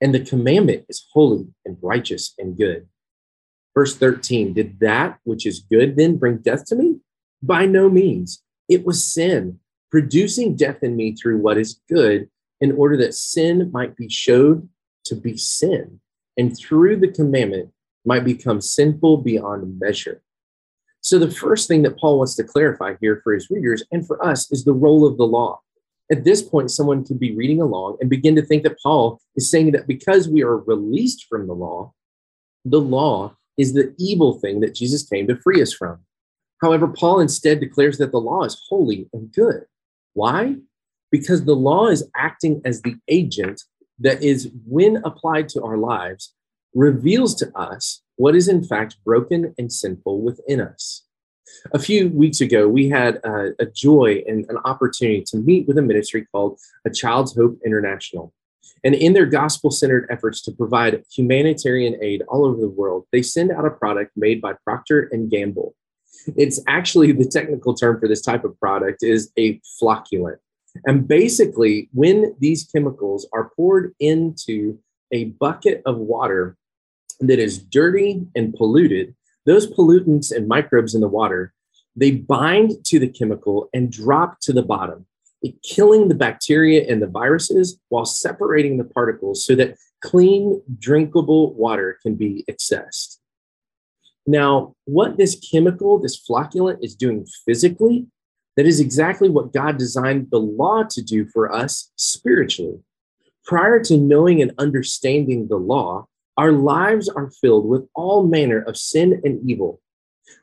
and 0.00 0.14
the 0.14 0.24
commandment 0.24 0.84
is 0.88 1.06
holy 1.12 1.46
and 1.64 1.76
righteous 1.82 2.34
and 2.38 2.56
good. 2.56 2.86
Verse 3.74 3.96
13 3.96 4.54
Did 4.54 4.80
that 4.80 5.18
which 5.24 5.46
is 5.46 5.60
good 5.60 5.96
then 5.96 6.16
bring 6.16 6.38
death 6.38 6.64
to 6.66 6.76
me? 6.76 7.00
By 7.42 7.66
no 7.66 7.88
means. 7.88 8.42
It 8.68 8.84
was 8.84 9.04
sin, 9.04 9.60
producing 9.90 10.56
death 10.56 10.82
in 10.82 10.96
me 10.96 11.14
through 11.14 11.38
what 11.38 11.56
is 11.56 11.80
good, 11.88 12.28
in 12.60 12.72
order 12.72 12.96
that 12.98 13.14
sin 13.14 13.70
might 13.72 13.96
be 13.96 14.08
showed 14.08 14.68
to 15.04 15.14
be 15.14 15.36
sin, 15.36 16.00
and 16.36 16.56
through 16.56 16.96
the 16.96 17.10
commandment 17.10 17.70
might 18.04 18.24
become 18.24 18.60
sinful 18.60 19.18
beyond 19.18 19.78
measure. 19.78 20.22
So, 21.00 21.18
the 21.18 21.30
first 21.30 21.68
thing 21.68 21.82
that 21.82 21.98
Paul 21.98 22.18
wants 22.18 22.34
to 22.36 22.44
clarify 22.44 22.94
here 23.00 23.20
for 23.22 23.32
his 23.32 23.48
readers 23.50 23.82
and 23.92 24.06
for 24.06 24.22
us 24.24 24.50
is 24.50 24.64
the 24.64 24.72
role 24.72 25.06
of 25.06 25.16
the 25.16 25.26
law. 25.26 25.60
At 26.10 26.24
this 26.24 26.42
point, 26.42 26.70
someone 26.70 27.04
could 27.04 27.20
be 27.20 27.36
reading 27.36 27.60
along 27.60 27.98
and 28.00 28.08
begin 28.08 28.34
to 28.36 28.42
think 28.42 28.62
that 28.62 28.80
Paul 28.82 29.20
is 29.36 29.50
saying 29.50 29.72
that 29.72 29.86
because 29.86 30.28
we 30.28 30.42
are 30.42 30.56
released 30.56 31.26
from 31.28 31.46
the 31.46 31.54
law, 31.54 31.92
the 32.64 32.80
law 32.80 33.36
is 33.58 33.74
the 33.74 33.94
evil 33.98 34.38
thing 34.38 34.60
that 34.60 34.74
Jesus 34.74 35.06
came 35.06 35.26
to 35.26 35.36
free 35.36 35.60
us 35.60 35.72
from. 35.72 35.98
However, 36.62 36.88
Paul 36.88 37.20
instead 37.20 37.60
declares 37.60 37.98
that 37.98 38.10
the 38.10 38.20
law 38.20 38.44
is 38.44 38.60
holy 38.68 39.08
and 39.12 39.32
good. 39.32 39.64
Why? 40.14 40.56
Because 41.10 41.44
the 41.44 41.54
law 41.54 41.88
is 41.88 42.08
acting 42.16 42.62
as 42.64 42.82
the 42.82 42.96
agent 43.08 43.62
that 43.98 44.22
is, 44.22 44.50
when 44.66 44.96
applied 45.04 45.48
to 45.50 45.62
our 45.62 45.76
lives, 45.76 46.34
reveals 46.74 47.34
to 47.36 47.56
us 47.56 48.02
what 48.16 48.34
is 48.34 48.48
in 48.48 48.64
fact 48.64 48.96
broken 49.04 49.54
and 49.58 49.72
sinful 49.72 50.20
within 50.22 50.60
us. 50.60 51.04
A 51.72 51.78
few 51.78 52.08
weeks 52.10 52.40
ago, 52.40 52.68
we 52.68 52.88
had 52.88 53.16
a, 53.24 53.50
a 53.58 53.66
joy 53.66 54.22
and 54.26 54.44
an 54.48 54.58
opportunity 54.64 55.22
to 55.28 55.36
meet 55.36 55.66
with 55.66 55.78
a 55.78 55.82
ministry 55.82 56.26
called 56.32 56.58
A 56.86 56.90
Child's 56.90 57.34
Hope 57.36 57.58
International. 57.64 58.32
And 58.84 58.94
in 58.94 59.12
their 59.12 59.26
gospel 59.26 59.70
centered 59.70 60.06
efforts 60.10 60.40
to 60.42 60.52
provide 60.52 61.02
humanitarian 61.12 61.96
aid 62.02 62.22
all 62.28 62.44
over 62.44 62.60
the 62.60 62.68
world, 62.68 63.06
they 63.12 63.22
send 63.22 63.50
out 63.50 63.66
a 63.66 63.70
product 63.70 64.12
made 64.16 64.40
by 64.40 64.54
Procter 64.64 65.08
and 65.12 65.30
Gamble. 65.30 65.74
It's 66.36 66.60
actually 66.66 67.12
the 67.12 67.26
technical 67.26 67.74
term 67.74 67.98
for 67.98 68.08
this 68.08 68.22
type 68.22 68.44
of 68.44 68.58
product 68.58 69.02
is 69.02 69.32
a 69.38 69.60
flocculant. 69.80 70.38
And 70.84 71.08
basically, 71.08 71.88
when 71.92 72.36
these 72.38 72.64
chemicals 72.64 73.26
are 73.32 73.50
poured 73.56 73.94
into 73.98 74.78
a 75.12 75.26
bucket 75.26 75.82
of 75.86 75.96
water 75.96 76.56
that 77.20 77.38
is 77.38 77.58
dirty 77.58 78.26
and 78.36 78.54
polluted, 78.54 79.14
those 79.48 79.66
pollutants 79.66 80.34
and 80.34 80.48
microbes 80.48 80.94
in 80.94 81.00
the 81.00 81.08
water, 81.08 81.52
they 81.96 82.12
bind 82.12 82.84
to 82.84 82.98
the 82.98 83.08
chemical 83.08 83.68
and 83.72 83.90
drop 83.90 84.40
to 84.40 84.52
the 84.52 84.62
bottom, 84.62 85.06
killing 85.62 86.08
the 86.08 86.14
bacteria 86.14 86.90
and 86.90 87.02
the 87.02 87.06
viruses 87.06 87.80
while 87.88 88.04
separating 88.04 88.76
the 88.76 88.84
particles 88.84 89.44
so 89.44 89.54
that 89.54 89.76
clean, 90.00 90.62
drinkable 90.78 91.54
water 91.54 91.98
can 92.02 92.14
be 92.14 92.44
accessed. 92.50 93.18
Now, 94.26 94.74
what 94.84 95.16
this 95.16 95.40
chemical, 95.50 95.98
this 95.98 96.22
flocculant, 96.28 96.84
is 96.84 96.94
doing 96.94 97.26
physically, 97.46 98.06
that 98.56 98.66
is 98.66 98.80
exactly 98.80 99.28
what 99.28 99.52
God 99.52 99.78
designed 99.78 100.28
the 100.30 100.40
law 100.40 100.82
to 100.90 101.02
do 101.02 101.26
for 101.26 101.52
us 101.52 101.90
spiritually. 101.96 102.80
Prior 103.44 103.80
to 103.84 103.96
knowing 103.96 104.42
and 104.42 104.52
understanding 104.58 105.48
the 105.48 105.56
law, 105.56 106.06
our 106.38 106.52
lives 106.52 107.08
are 107.08 107.30
filled 107.30 107.66
with 107.66 107.86
all 107.94 108.26
manner 108.26 108.62
of 108.62 108.76
sin 108.76 109.20
and 109.24 109.50
evil. 109.50 109.82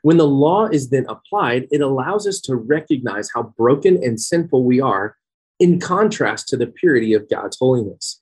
When 0.02 0.18
the 0.18 0.28
law 0.28 0.66
is 0.66 0.90
then 0.90 1.06
applied, 1.08 1.68
it 1.72 1.80
allows 1.80 2.28
us 2.28 2.42
to 2.42 2.56
recognize 2.56 3.30
how 3.34 3.54
broken 3.58 4.04
and 4.04 4.20
sinful 4.20 4.66
we 4.66 4.82
are 4.82 5.16
in 5.58 5.80
contrast 5.80 6.50
to 6.50 6.58
the 6.58 6.68
purity 6.68 7.14
of 7.14 7.30
God's 7.30 7.58
holiness. 7.58 8.22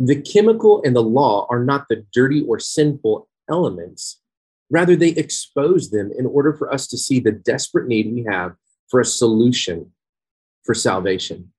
The 0.00 0.20
chemical 0.20 0.82
and 0.84 0.96
the 0.96 1.02
law 1.02 1.46
are 1.48 1.64
not 1.64 1.86
the 1.88 2.04
dirty 2.12 2.42
or 2.42 2.58
sinful 2.58 3.28
elements. 3.48 4.20
Rather, 4.68 4.96
they 4.96 5.10
expose 5.10 5.90
them 5.90 6.10
in 6.18 6.26
order 6.26 6.52
for 6.52 6.72
us 6.72 6.88
to 6.88 6.98
see 6.98 7.20
the 7.20 7.30
desperate 7.30 7.86
need 7.86 8.12
we 8.12 8.24
have 8.28 8.54
for 8.88 8.98
a 8.98 9.04
solution 9.04 9.92
for 10.64 10.74
salvation. 10.74 11.52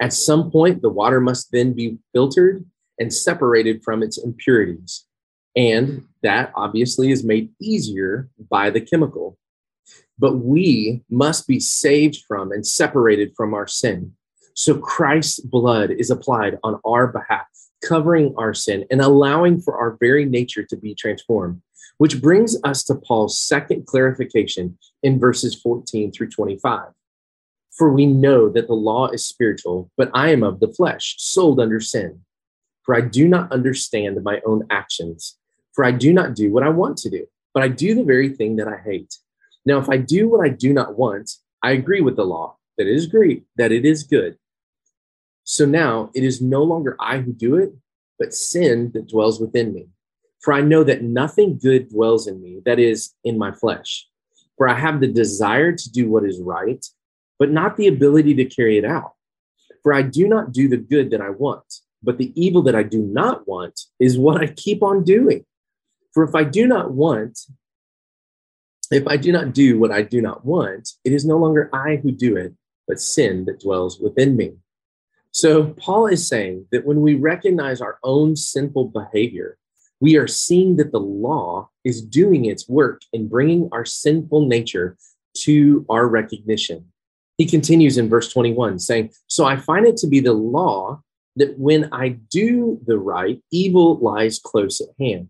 At 0.00 0.12
some 0.12 0.52
point, 0.52 0.82
the 0.82 0.88
water 0.88 1.20
must 1.20 1.50
then 1.50 1.72
be 1.72 1.98
filtered 2.12 2.64
and 3.00 3.12
separated 3.12 3.82
from 3.82 4.02
its 4.02 4.18
impurities. 4.18 5.06
And 5.56 6.06
that 6.22 6.52
obviously 6.54 7.10
is 7.10 7.24
made 7.24 7.50
easier 7.60 8.28
by 8.50 8.70
the 8.70 8.80
chemical. 8.80 9.36
But 10.18 10.36
we 10.36 11.02
must 11.10 11.48
be 11.48 11.58
saved 11.58 12.22
from 12.28 12.52
and 12.52 12.64
separated 12.64 13.32
from 13.36 13.54
our 13.54 13.66
sin. 13.66 14.12
So 14.54 14.78
Christ's 14.78 15.40
blood 15.40 15.90
is 15.90 16.10
applied 16.10 16.58
on 16.62 16.78
our 16.84 17.06
behalf, 17.06 17.46
covering 17.82 18.34
our 18.36 18.52
sin 18.52 18.84
and 18.90 19.00
allowing 19.00 19.60
for 19.60 19.78
our 19.78 19.96
very 19.98 20.26
nature 20.26 20.62
to 20.64 20.76
be 20.76 20.94
transformed. 20.94 21.62
Which 21.96 22.20
brings 22.20 22.56
us 22.64 22.84
to 22.84 22.94
Paul's 22.94 23.38
second 23.38 23.86
clarification 23.86 24.78
in 25.02 25.18
verses 25.18 25.54
14 25.54 26.12
through 26.12 26.30
25. 26.30 26.88
For 27.72 27.92
we 27.92 28.06
know 28.06 28.48
that 28.50 28.66
the 28.66 28.74
law 28.74 29.08
is 29.08 29.24
spiritual, 29.24 29.90
but 29.96 30.10
I 30.12 30.30
am 30.30 30.42
of 30.42 30.60
the 30.60 30.72
flesh, 30.72 31.16
sold 31.18 31.60
under 31.60 31.80
sin. 31.80 32.20
For 32.90 32.96
I 32.96 33.02
do 33.02 33.28
not 33.28 33.52
understand 33.52 34.20
my 34.24 34.40
own 34.44 34.66
actions. 34.68 35.38
For 35.74 35.84
I 35.84 35.92
do 35.92 36.12
not 36.12 36.34
do 36.34 36.50
what 36.50 36.64
I 36.64 36.70
want 36.70 36.96
to 36.96 37.08
do, 37.08 37.24
but 37.54 37.62
I 37.62 37.68
do 37.68 37.94
the 37.94 38.02
very 38.02 38.30
thing 38.30 38.56
that 38.56 38.66
I 38.66 38.78
hate. 38.78 39.14
Now, 39.64 39.78
if 39.78 39.88
I 39.88 39.96
do 39.96 40.28
what 40.28 40.44
I 40.44 40.48
do 40.48 40.72
not 40.72 40.98
want, 40.98 41.30
I 41.62 41.70
agree 41.70 42.00
with 42.00 42.16
the 42.16 42.24
law 42.24 42.56
that 42.76 42.88
it 42.88 42.92
is 42.96 43.06
great, 43.06 43.44
that 43.54 43.70
it 43.70 43.84
is 43.84 44.02
good. 44.02 44.38
So 45.44 45.66
now 45.66 46.10
it 46.16 46.24
is 46.24 46.42
no 46.42 46.64
longer 46.64 46.96
I 46.98 47.18
who 47.18 47.32
do 47.32 47.54
it, 47.54 47.72
but 48.18 48.34
sin 48.34 48.90
that 48.94 49.06
dwells 49.06 49.40
within 49.40 49.72
me. 49.72 49.86
For 50.40 50.52
I 50.52 50.60
know 50.60 50.82
that 50.82 51.04
nothing 51.04 51.58
good 51.58 51.90
dwells 51.90 52.26
in 52.26 52.42
me, 52.42 52.60
that 52.64 52.80
is, 52.80 53.14
in 53.22 53.38
my 53.38 53.52
flesh. 53.52 54.08
For 54.58 54.68
I 54.68 54.74
have 54.74 54.98
the 54.98 55.06
desire 55.06 55.70
to 55.70 55.92
do 55.92 56.10
what 56.10 56.24
is 56.24 56.40
right, 56.40 56.84
but 57.38 57.52
not 57.52 57.76
the 57.76 57.86
ability 57.86 58.34
to 58.34 58.46
carry 58.46 58.78
it 58.78 58.84
out. 58.84 59.12
For 59.84 59.94
I 59.94 60.02
do 60.02 60.26
not 60.26 60.50
do 60.50 60.68
the 60.68 60.76
good 60.76 61.12
that 61.12 61.20
I 61.20 61.30
want 61.30 61.62
but 62.02 62.18
the 62.18 62.32
evil 62.40 62.62
that 62.62 62.74
I 62.74 62.82
do 62.82 63.02
not 63.02 63.46
want 63.46 63.80
is 63.98 64.18
what 64.18 64.40
I 64.40 64.46
keep 64.46 64.82
on 64.82 65.04
doing. 65.04 65.44
For 66.12 66.24
if 66.24 66.34
I 66.34 66.44
do 66.44 66.66
not 66.66 66.92
want, 66.92 67.38
if 68.90 69.06
I 69.06 69.16
do 69.16 69.32
not 69.32 69.54
do 69.54 69.78
what 69.78 69.92
I 69.92 70.02
do 70.02 70.20
not 70.20 70.44
want, 70.44 70.90
it 71.04 71.12
is 71.12 71.24
no 71.24 71.38
longer 71.38 71.70
I 71.72 71.96
who 71.96 72.10
do 72.10 72.36
it, 72.36 72.54
but 72.88 73.00
sin 73.00 73.44
that 73.44 73.60
dwells 73.60 74.00
within 74.00 74.36
me. 74.36 74.54
So 75.32 75.74
Paul 75.74 76.06
is 76.06 76.26
saying 76.26 76.66
that 76.72 76.84
when 76.84 77.02
we 77.02 77.14
recognize 77.14 77.80
our 77.80 77.98
own 78.02 78.34
sinful 78.34 78.88
behavior, 78.88 79.58
we 80.00 80.16
are 80.16 80.26
seeing 80.26 80.76
that 80.76 80.92
the 80.92 81.00
law 81.00 81.68
is 81.84 82.02
doing 82.02 82.46
its 82.46 82.68
work 82.68 83.02
in 83.12 83.28
bringing 83.28 83.68
our 83.70 83.84
sinful 83.84 84.46
nature 84.48 84.96
to 85.36 85.86
our 85.88 86.08
recognition. 86.08 86.86
He 87.36 87.46
continues 87.46 87.96
in 87.96 88.08
verse 88.08 88.32
21 88.32 88.80
saying, 88.80 89.12
So 89.28 89.44
I 89.44 89.56
find 89.56 89.86
it 89.86 89.96
to 89.98 90.08
be 90.08 90.20
the 90.20 90.32
law 90.32 91.02
that 91.40 91.58
when 91.58 91.88
I 91.92 92.10
do 92.10 92.80
the 92.86 92.98
right, 92.98 93.42
evil 93.50 93.98
lies 93.98 94.38
close 94.38 94.80
at 94.80 94.88
hand. 94.98 95.28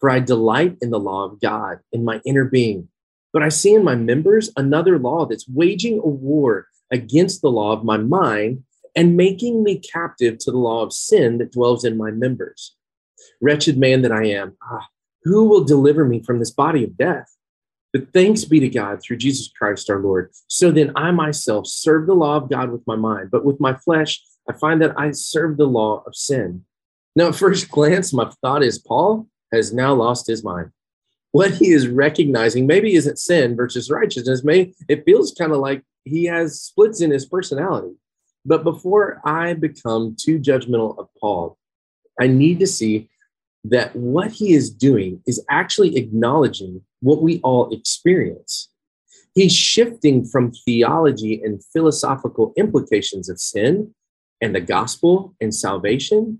For 0.00 0.10
I 0.10 0.20
delight 0.20 0.76
in 0.82 0.90
the 0.90 1.00
law 1.00 1.24
of 1.24 1.40
God 1.40 1.78
in 1.92 2.04
my 2.04 2.20
inner 2.24 2.44
being. 2.44 2.88
But 3.32 3.42
I 3.42 3.48
see 3.48 3.74
in 3.74 3.84
my 3.84 3.94
members 3.94 4.50
another 4.56 4.98
law 4.98 5.26
that's 5.26 5.48
waging 5.48 5.98
a 5.98 6.08
war 6.08 6.68
against 6.92 7.42
the 7.42 7.50
law 7.50 7.72
of 7.72 7.84
my 7.84 7.96
mind 7.96 8.64
and 8.94 9.16
making 9.16 9.64
me 9.64 9.78
captive 9.78 10.38
to 10.38 10.50
the 10.50 10.58
law 10.58 10.82
of 10.82 10.92
sin 10.92 11.38
that 11.38 11.52
dwells 11.52 11.84
in 11.84 11.96
my 11.96 12.10
members. 12.10 12.76
Wretched 13.40 13.78
man 13.78 14.02
that 14.02 14.12
I 14.12 14.26
am, 14.26 14.56
ah, 14.62 14.86
who 15.24 15.44
will 15.44 15.64
deliver 15.64 16.04
me 16.04 16.22
from 16.22 16.38
this 16.38 16.50
body 16.50 16.84
of 16.84 16.96
death? 16.96 17.34
But 17.92 18.12
thanks 18.12 18.44
be 18.44 18.60
to 18.60 18.68
God 18.68 19.00
through 19.00 19.18
Jesus 19.18 19.50
Christ 19.56 19.88
our 19.88 20.00
Lord. 20.00 20.30
So 20.48 20.70
then 20.70 20.92
I 20.96 21.10
myself 21.12 21.66
serve 21.66 22.06
the 22.06 22.14
law 22.14 22.36
of 22.36 22.50
God 22.50 22.70
with 22.70 22.82
my 22.86 22.96
mind, 22.96 23.30
but 23.30 23.44
with 23.44 23.60
my 23.60 23.74
flesh, 23.74 24.22
I 24.48 24.52
find 24.52 24.80
that 24.82 24.98
I 24.98 25.10
serve 25.12 25.56
the 25.56 25.66
law 25.66 26.02
of 26.06 26.14
sin. 26.14 26.64
Now, 27.16 27.28
at 27.28 27.36
first 27.36 27.70
glance, 27.70 28.12
my 28.12 28.30
thought 28.42 28.62
is 28.62 28.78
Paul 28.78 29.26
has 29.52 29.72
now 29.72 29.94
lost 29.94 30.26
his 30.26 30.44
mind. 30.44 30.70
What 31.32 31.52
he 31.52 31.72
is 31.72 31.88
recognizing 31.88 32.66
maybe 32.66 32.94
isn't 32.94 33.18
sin 33.18 33.56
versus 33.56 33.90
righteousness. 33.90 34.44
May 34.44 34.72
it 34.88 35.04
feels 35.04 35.34
kind 35.36 35.52
of 35.52 35.58
like 35.58 35.82
he 36.04 36.24
has 36.24 36.60
splits 36.60 37.00
in 37.00 37.10
his 37.10 37.26
personality. 37.26 37.96
But 38.44 38.62
before 38.62 39.20
I 39.24 39.54
become 39.54 40.16
too 40.18 40.38
judgmental 40.38 40.98
of 40.98 41.08
Paul, 41.20 41.56
I 42.20 42.26
need 42.26 42.60
to 42.60 42.66
see 42.66 43.08
that 43.64 43.96
what 43.96 44.30
he 44.30 44.52
is 44.52 44.70
doing 44.70 45.22
is 45.26 45.44
actually 45.50 45.96
acknowledging 45.96 46.82
what 47.00 47.22
we 47.22 47.40
all 47.40 47.72
experience. 47.74 48.68
He's 49.34 49.54
shifting 49.54 50.24
from 50.24 50.52
theology 50.52 51.42
and 51.42 51.64
philosophical 51.72 52.52
implications 52.56 53.28
of 53.28 53.40
sin 53.40 53.94
and 54.44 54.54
the 54.54 54.60
gospel 54.60 55.34
and 55.40 55.54
salvation, 55.54 56.38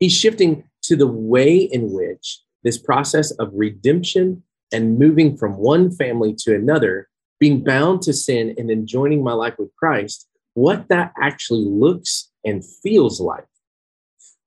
he's 0.00 0.14
shifting 0.14 0.64
to 0.84 0.96
the 0.96 1.06
way 1.06 1.54
in 1.54 1.92
which 1.92 2.40
this 2.64 2.78
process 2.78 3.30
of 3.32 3.50
redemption 3.52 4.42
and 4.72 4.98
moving 4.98 5.36
from 5.36 5.58
one 5.58 5.90
family 5.90 6.34
to 6.38 6.54
another, 6.54 7.08
being 7.38 7.62
bound 7.62 8.00
to 8.00 8.14
sin 8.14 8.54
and 8.56 8.70
then 8.70 8.86
joining 8.86 9.22
my 9.22 9.34
life 9.34 9.52
with 9.58 9.68
Christ, 9.76 10.26
what 10.54 10.88
that 10.88 11.12
actually 11.20 11.66
looks 11.66 12.30
and 12.42 12.64
feels 12.82 13.20
like. 13.20 13.44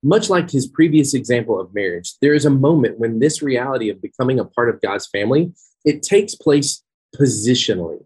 Much 0.02 0.28
like 0.28 0.50
his 0.50 0.66
previous 0.66 1.14
example 1.14 1.62
of 1.62 1.76
marriage, 1.76 2.14
there 2.24 2.34
is 2.34 2.46
a 2.46 2.50
moment 2.50 2.98
when 2.98 3.20
this 3.20 3.40
reality 3.40 3.90
of 3.90 4.02
becoming 4.02 4.40
a 4.40 4.46
part 4.46 4.68
of 4.68 4.82
God's 4.82 5.08
family, 5.08 5.54
it 5.84 6.02
takes 6.02 6.34
place 6.34 6.82
positionally. 7.16 8.04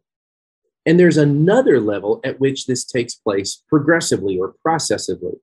And 0.90 1.00
there's 1.00 1.18
another 1.18 1.80
level 1.80 2.20
at 2.24 2.40
which 2.40 2.66
this 2.66 2.84
takes 2.84 3.14
place 3.14 3.62
progressively 3.70 4.40
or 4.40 4.56
processively. 4.64 5.36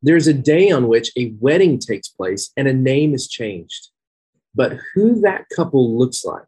There's 0.00 0.28
a 0.28 0.32
day 0.32 0.70
on 0.70 0.86
which 0.86 1.10
a 1.16 1.34
wedding 1.40 1.80
takes 1.80 2.06
place 2.06 2.52
and 2.56 2.68
a 2.68 2.72
name 2.72 3.12
is 3.12 3.26
changed. 3.26 3.88
But 4.54 4.78
who 4.94 5.20
that 5.22 5.46
couple 5.56 5.98
looks 5.98 6.24
like, 6.24 6.46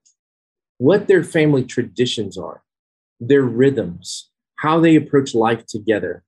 what 0.77 1.09
their 1.09 1.25
family 1.25 1.65
traditions 1.65 2.39
are, 2.39 2.63
their 3.19 3.43
rhythms, 3.43 4.31
how 4.55 4.79
they 4.79 4.95
approach 4.95 5.35
life 5.35 5.67
together, 5.67 6.23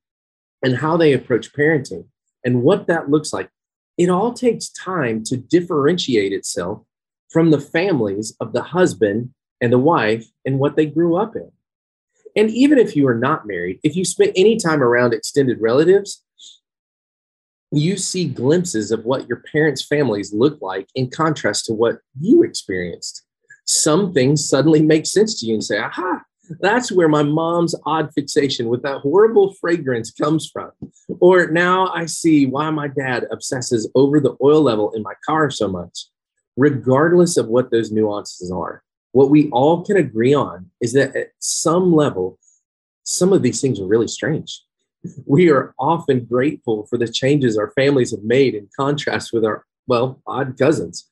and 0.65 0.79
how 0.79 0.97
they 0.97 1.13
approach 1.13 1.53
parenting, 1.53 2.07
and 2.45 2.65
what 2.65 2.89
that 2.89 3.09
looks 3.09 3.33
like, 3.33 3.51
it 3.97 4.11
all 4.11 4.33
takes 4.33 4.69
time 4.69 5.23
to 5.27 5.37
differentiate 5.37 6.33
itself 6.33 6.83
from 7.31 7.53
the 7.53 7.61
families 7.61 8.37
of 8.41 8.53
the 8.53 8.65
husband 8.65 9.33
and 9.61 9.73
the 9.73 9.79
wife 9.79 10.27
and 10.45 10.59
what 10.59 10.75
they 10.75 10.87
grew 10.87 11.15
up 11.15 11.37
in. 11.37 11.53
And 12.37 12.51
even 12.51 12.79
if 12.79 12.97
you 12.97 13.07
are 13.09 13.15
not 13.15 13.47
married, 13.47 13.81
if 13.83 13.97
you 13.97 14.05
spend 14.05 14.33
any 14.37 14.57
time 14.57 14.83
around 14.83 15.13
extended 15.13 15.61
relatives, 15.61 16.23
you 17.73 17.97
see 17.97 18.29
glimpses 18.29 18.91
of 18.91 19.05
what 19.05 19.29
your 19.29 19.43
parents' 19.53 19.85
families 19.85 20.33
look 20.33 20.61
like 20.61 20.89
in 20.95 21.11
contrast 21.11 21.67
to 21.67 21.73
what 21.73 21.99
you 22.21 22.43
experienced. 22.43 23.25
Some 23.65 24.13
things 24.13 24.49
suddenly 24.49 24.83
make 24.83 25.07
sense 25.07 25.41
to 25.41 25.47
you 25.47 25.55
and 25.55 25.65
say, 25.65 25.79
aha, 25.79 26.23
that's 26.59 26.91
where 26.91 27.09
my 27.09 27.23
mom's 27.23 27.77
odd 27.87 28.11
fixation 28.13 28.67
with 28.67 28.83
that 28.83 28.99
horrible 28.99 29.55
fragrance 29.61 30.11
comes 30.11 30.51
from. 30.51 30.73
Or 31.21 31.47
now 31.47 31.89
I 31.89 32.07
see 32.07 32.47
why 32.47 32.71
my 32.71 32.89
dad 32.89 33.27
obsesses 33.31 33.89
over 33.95 34.19
the 34.19 34.37
oil 34.43 34.63
level 34.63 34.91
in 34.93 35.03
my 35.03 35.15
car 35.25 35.51
so 35.51 35.69
much, 35.69 36.07
regardless 36.57 37.37
of 37.37 37.47
what 37.47 37.71
those 37.71 37.93
nuances 37.93 38.51
are. 38.51 38.83
What 39.13 39.31
we 39.31 39.49
all 39.51 39.85
can 39.85 39.97
agree 39.97 40.35
on 40.35 40.71
is 40.81 40.93
that 40.93 41.17
at 41.17 41.31
some 41.39 41.93
level, 41.93 42.39
some 43.03 43.33
of 43.33 43.43
these 43.43 43.61
things 43.61 43.81
are 43.81 43.87
really 43.87 44.09
strange. 44.09 44.63
We 45.25 45.51
are 45.51 45.75
often 45.79 46.27
grateful 46.27 46.87
for 46.87 46.99
the 46.99 47.09
changes 47.09 47.57
our 47.57 47.71
families 47.71 48.11
have 48.11 48.23
made 48.23 48.55
in 48.55 48.69
contrast 48.79 49.33
with 49.33 49.47
our, 49.47 49.65
well, 49.87 50.21
odd 50.27 50.59
cousins. 50.59 51.09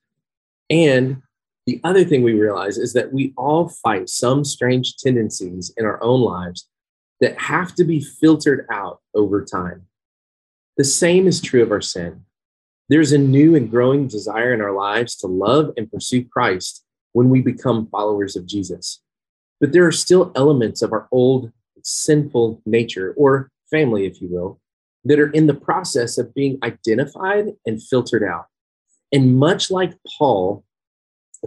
And 0.68 1.22
the 1.64 1.80
other 1.84 2.04
thing 2.04 2.22
we 2.22 2.34
realize 2.34 2.76
is 2.76 2.92
that 2.92 3.14
we 3.14 3.32
all 3.38 3.70
fight 3.70 4.10
some 4.10 4.44
strange 4.44 4.96
tendencies 4.96 5.72
in 5.78 5.86
our 5.86 6.02
own 6.02 6.20
lives 6.20 6.68
that 7.20 7.40
have 7.40 7.74
to 7.76 7.84
be 7.84 8.00
filtered 8.00 8.66
out 8.70 9.00
over 9.14 9.42
time. 9.42 9.86
The 10.76 10.84
same 10.84 11.26
is 11.26 11.40
true 11.40 11.62
of 11.62 11.72
our 11.72 11.80
sin. 11.80 12.24
There's 12.90 13.12
a 13.12 13.18
new 13.18 13.54
and 13.54 13.70
growing 13.70 14.06
desire 14.06 14.52
in 14.52 14.60
our 14.60 14.72
lives 14.72 15.16
to 15.16 15.26
love 15.26 15.72
and 15.76 15.90
pursue 15.90 16.24
Christ 16.24 16.84
when 17.18 17.30
we 17.30 17.42
become 17.42 17.88
followers 17.88 18.36
of 18.36 18.46
Jesus. 18.46 19.02
But 19.58 19.72
there 19.72 19.84
are 19.84 19.90
still 19.90 20.30
elements 20.36 20.82
of 20.82 20.92
our 20.92 21.08
old 21.10 21.50
sinful 21.82 22.62
nature, 22.64 23.12
or 23.16 23.50
family, 23.72 24.06
if 24.06 24.22
you 24.22 24.28
will, 24.28 24.60
that 25.04 25.18
are 25.18 25.30
in 25.30 25.48
the 25.48 25.62
process 25.68 26.16
of 26.16 26.32
being 26.32 26.60
identified 26.62 27.46
and 27.66 27.82
filtered 27.82 28.22
out. 28.22 28.46
And 29.10 29.36
much 29.36 29.68
like 29.68 29.94
Paul 30.16 30.64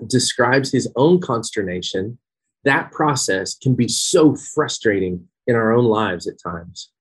describes 0.08 0.74
his 0.74 0.92
own 0.98 1.22
consternation, 1.22 2.18
that 2.66 2.92
process 2.92 3.56
can 3.56 3.74
be 3.74 3.88
so 3.88 4.36
frustrating 4.36 5.26
in 5.48 5.56
our 5.56 5.72
own 5.72 5.86
lives 5.86 6.28
at 6.28 6.36
times. 6.38 6.92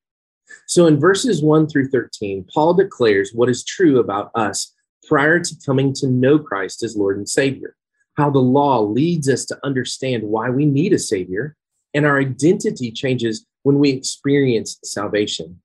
So 0.68 0.86
in 0.86 1.00
verses 1.00 1.42
1 1.42 1.66
through 1.66 1.88
13, 1.88 2.46
Paul 2.54 2.74
declares 2.74 3.32
what 3.34 3.48
is 3.48 3.64
true 3.64 3.98
about 3.98 4.30
us 4.36 4.72
prior 5.08 5.40
to 5.40 5.56
coming 5.66 5.92
to 5.94 6.06
know 6.06 6.38
Christ 6.38 6.84
as 6.84 6.96
Lord 6.96 7.16
and 7.16 7.28
Savior 7.28 7.74
how 8.20 8.30
the 8.30 8.38
law 8.38 8.80
leads 8.80 9.28
us 9.28 9.46
to 9.46 9.58
understand 9.64 10.22
why 10.22 10.50
we 10.50 10.66
need 10.66 10.92
a 10.92 10.98
Savior, 10.98 11.56
and 11.94 12.04
our 12.04 12.20
identity 12.20 12.92
changes 12.92 13.46
when 13.62 13.78
we 13.78 13.90
experience 13.90 14.78
salvation. 14.84 15.60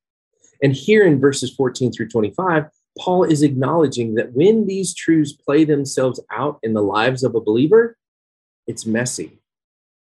And 0.64 0.74
here 0.74 1.06
in 1.06 1.20
verses 1.20 1.54
14 1.54 1.92
through 1.92 2.08
25, 2.08 2.66
Paul 2.98 3.26
is 3.26 3.44
acknowledging 3.44 4.16
that 4.16 4.32
when 4.32 4.68
these 4.68 4.96
truths 4.96 5.34
play 5.34 5.66
themselves 5.66 6.20
out 6.32 6.60
in 6.64 6.74
the 6.74 6.82
lives 6.82 7.24
of 7.24 7.36
a 7.36 7.42
believer, 7.42 7.98
it's 8.68 8.86
messy. 8.86 9.38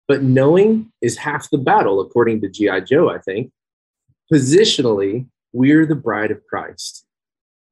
But 0.07 0.23
knowing 0.23 0.93
is 1.01 1.17
half 1.17 1.49
the 1.51 1.59
battle, 1.59 2.01
according 2.01 2.43
to 2.43 2.51
G.I. 2.51 2.81
Joe, 2.81 3.11
I 3.11 3.19
think. 3.19 3.51
Positionally, 4.33 5.27
we're 5.53 5.87
the 5.87 5.95
bride 5.95 6.31
of 6.31 6.47
Christ. 6.47 7.07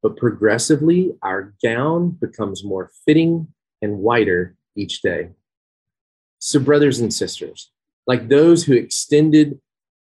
But 0.03 0.17
progressively, 0.17 1.13
our 1.23 1.55
gown 1.63 2.11
becomes 2.11 2.65
more 2.65 2.91
fitting 3.07 3.49
and 3.85 3.99
whiter 3.99 4.57
each 4.77 5.03
day. 5.03 5.29
So, 6.39 6.59
brothers 6.59 6.99
and 6.99 7.15
sisters, 7.15 7.71
like 8.07 8.29
those 8.29 8.65
who 8.65 8.75
extended 8.75 9.61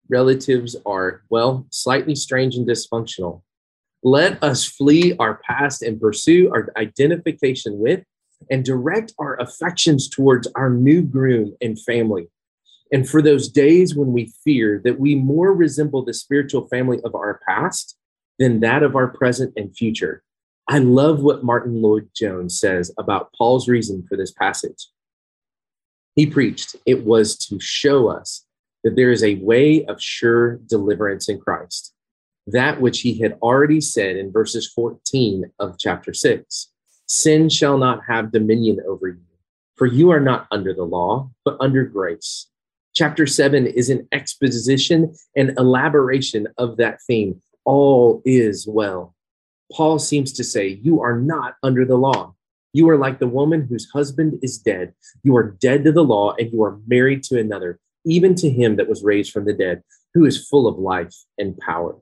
relatives 0.09 0.77
are, 0.85 1.23
well, 1.31 1.67
slightly 1.71 2.15
strange 2.15 2.57
and 2.57 2.67
dysfunctional, 2.67 3.43
let 4.03 4.43
us 4.43 4.65
flee 4.65 5.17
our 5.19 5.41
past 5.49 5.83
and 5.83 6.01
pursue 6.01 6.51
our 6.53 6.69
identification 6.77 7.79
with 7.79 8.03
and 8.51 8.65
direct 8.65 9.13
our 9.19 9.41
affections 9.41 10.09
towards 10.09 10.47
our 10.55 10.71
new 10.71 11.03
groom 11.03 11.57
and 11.61 11.81
family. 11.81 12.29
And 12.93 13.09
for 13.09 13.21
those 13.21 13.49
days 13.49 13.97
when 13.97 14.13
we 14.13 14.33
fear 14.45 14.81
that 14.85 15.01
we 15.01 15.15
more 15.15 15.53
resemble 15.53 16.05
the 16.05 16.15
spiritual 16.15 16.69
family 16.69 17.01
of 17.05 17.15
our 17.15 17.41
past 17.49 17.97
than 18.39 18.61
that 18.61 18.83
of 18.83 18.95
our 18.95 19.09
present 19.09 19.55
and 19.57 19.75
future, 19.75 20.23
I 20.69 20.79
love 20.79 21.23
what 21.23 21.45
Martyn 21.45 21.81
Lloyd-Jones 21.81 22.59
says 22.59 22.93
about 22.99 23.33
Paul's 23.35 23.69
reason 23.69 24.05
for 24.09 24.17
this 24.17 24.33
passage. 24.33 24.89
He 26.15 26.27
preached, 26.27 26.77
it 26.87 27.05
was 27.05 27.37
to 27.47 27.61
show 27.61 28.09
us 28.09 28.47
that 28.83 28.97
there 28.97 29.11
is 29.11 29.25
a 29.25 29.37
way 29.37 29.85
of 29.87 30.01
sure 30.01 30.57
deliverance 30.69 31.29
in 31.29 31.41
Christ, 31.41 31.93
that 32.47 32.81
which 32.81 33.01
he 33.01 33.21
had 33.21 33.39
already 33.43 33.81
said 33.81 34.17
in 34.17 34.33
verses 34.33 34.71
14 34.73 35.51
of 35.59 35.77
chapter 35.79 36.15
6 36.15 36.73
Sin 37.09 37.49
shall 37.49 37.79
not 37.79 38.03
have 38.07 38.33
dominion 38.33 38.79
over 38.89 39.09
you, 39.09 39.23
for 39.77 39.87
you 39.87 40.11
are 40.11 40.21
not 40.21 40.47
under 40.51 40.73
the 40.73 40.85
law, 40.85 41.31
but 41.45 41.57
under 41.61 41.85
grace. 41.85 42.49
Chapter 42.95 43.27
7 43.27 43.67
is 43.67 43.91
an 43.91 44.09
exposition 44.11 45.15
and 45.37 45.57
elaboration 45.59 46.47
of 46.59 46.77
that 46.79 47.01
theme. 47.03 47.41
All 47.65 48.23
is 48.25 48.67
well. 48.69 49.16
Paul 49.73 49.99
seems 49.99 50.33
to 50.35 50.45
say, 50.45 50.81
You 50.83 51.03
are 51.03 51.19
not 51.19 51.57
under 51.63 51.85
the 51.85 51.97
law. 51.97 52.35
You 52.73 52.89
are 52.91 52.99
like 52.99 53.19
the 53.19 53.27
woman 53.27 53.67
whose 53.69 53.91
husband 53.91 54.39
is 54.43 54.59
dead. 54.59 54.93
You 55.23 55.37
are 55.37 55.57
dead 55.61 55.85
to 55.85 55.93
the 55.93 56.05
law, 56.05 56.35
and 56.39 56.53
you 56.53 56.63
are 56.63 56.79
married 56.87 57.23
to 57.25 57.39
another, 57.39 57.81
even 58.05 58.35
to 58.37 58.51
him 58.51 58.77
that 58.77 58.89
was 58.89 59.03
raised 59.03 59.33
from 59.33 59.47
the 59.47 59.55
dead, 59.55 59.83
who 60.15 60.25
is 60.25 60.47
full 60.47 60.67
of 60.67 60.79
life 60.79 61.15
and 61.39 61.57
power. 61.59 61.97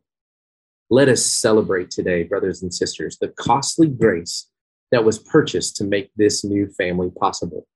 Let 0.90 1.08
us 1.08 1.24
celebrate 1.24 1.90
today, 1.90 2.24
brothers 2.24 2.62
and 2.62 2.74
sisters, 2.74 3.18
the 3.18 3.28
costly 3.28 3.86
grace 3.86 4.48
that 4.90 5.04
was 5.04 5.18
purchased 5.18 5.76
to 5.76 5.84
make 5.84 6.10
this 6.16 6.44
new 6.44 6.68
family 6.68 7.10
possible. 7.10 7.66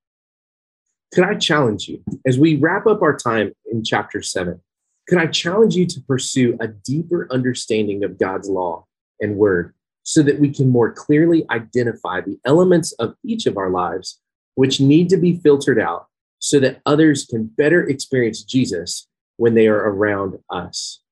Could 1.15 1.25
I 1.25 1.35
challenge 1.35 1.89
you 1.89 2.03
as 2.27 2.39
we 2.39 2.57
wrap 2.57 2.87
up 2.87 3.01
our 3.01 3.17
time 3.17 3.53
in 3.71 3.83
chapter 3.83 4.23
seven? 4.23 4.61
Could 5.09 5.19
I 5.19 5.27
challenge 5.27 5.75
you 5.75 5.87
to 5.87 6.01
pursue 6.03 6.57
a 6.61 6.69
deeper 6.69 7.27
understanding 7.31 8.05
of 8.05 8.19
God's 8.19 8.49
law 8.49 8.85
and 9.21 9.37
word 9.37 9.75
so 10.09 10.23
that 10.23 10.41
we 10.41 10.49
can 10.49 10.71
more 10.71 10.91
clearly 10.91 11.45
identify 11.51 12.19
the 12.19 12.39
elements 12.47 12.93
of 12.93 13.15
each 13.23 13.45
of 13.45 13.59
our 13.59 13.69
lives 13.69 14.23
which 14.55 14.81
need 14.81 15.07
to 15.11 15.19
be 15.19 15.37
filtered 15.37 15.79
out 15.79 16.07
so 16.39 16.59
that 16.59 16.81
others 16.87 17.27
can 17.27 17.45
better 17.45 17.87
experience 17.87 18.43
Jesus 18.43 19.07
when 19.37 19.53
they 19.53 19.69
are 19.69 19.77
around 19.91 20.39
us. 20.49 21.03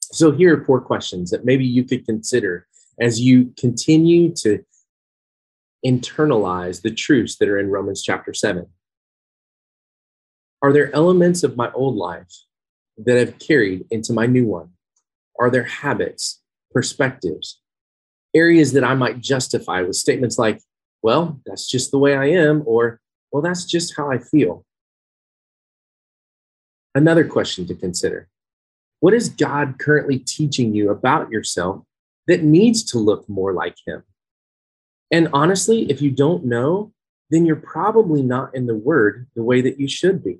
So, 0.00 0.32
here 0.32 0.58
are 0.58 0.64
four 0.64 0.80
questions 0.80 1.30
that 1.30 1.44
maybe 1.44 1.66
you 1.66 1.84
could 1.84 2.06
consider 2.06 2.66
as 2.98 3.20
you 3.20 3.52
continue 3.58 4.32
to 4.36 4.64
internalize 5.84 6.80
the 6.80 6.94
truths 6.94 7.36
that 7.36 7.50
are 7.50 7.58
in 7.58 7.68
Romans 7.68 8.02
chapter 8.02 8.32
7. 8.32 8.66
Are 10.62 10.72
there 10.72 10.94
elements 10.94 11.42
of 11.42 11.58
my 11.58 11.70
old 11.72 11.96
life 11.96 12.32
that 12.96 13.18
I've 13.18 13.38
carried 13.38 13.84
into 13.90 14.14
my 14.14 14.24
new 14.24 14.46
one? 14.46 14.70
Are 15.38 15.50
there 15.50 15.64
habits, 15.64 16.40
perspectives, 16.72 17.60
areas 18.36 18.72
that 18.72 18.84
I 18.84 18.94
might 18.94 19.20
justify 19.20 19.80
with 19.82 19.96
statements 19.96 20.38
like, 20.38 20.60
well, 21.02 21.40
that's 21.46 21.66
just 21.68 21.90
the 21.90 21.98
way 21.98 22.14
I 22.16 22.26
am, 22.26 22.62
or, 22.66 23.00
well, 23.32 23.42
that's 23.42 23.64
just 23.64 23.96
how 23.96 24.10
I 24.10 24.18
feel. 24.18 24.64
Another 26.94 27.26
question 27.26 27.66
to 27.66 27.74
consider 27.74 28.28
What 29.00 29.14
is 29.14 29.28
God 29.28 29.78
currently 29.78 30.18
teaching 30.18 30.74
you 30.74 30.90
about 30.90 31.30
yourself 31.30 31.84
that 32.26 32.42
needs 32.42 32.82
to 32.84 32.98
look 32.98 33.28
more 33.28 33.52
like 33.52 33.76
Him? 33.86 34.02
And 35.10 35.28
honestly, 35.32 35.90
if 35.90 36.02
you 36.02 36.10
don't 36.10 36.44
know, 36.44 36.92
then 37.30 37.46
you're 37.46 37.56
probably 37.56 38.22
not 38.22 38.54
in 38.54 38.66
the 38.66 38.74
Word 38.74 39.26
the 39.34 39.42
way 39.42 39.60
that 39.60 39.80
you 39.80 39.88
should 39.88 40.22
be. 40.22 40.38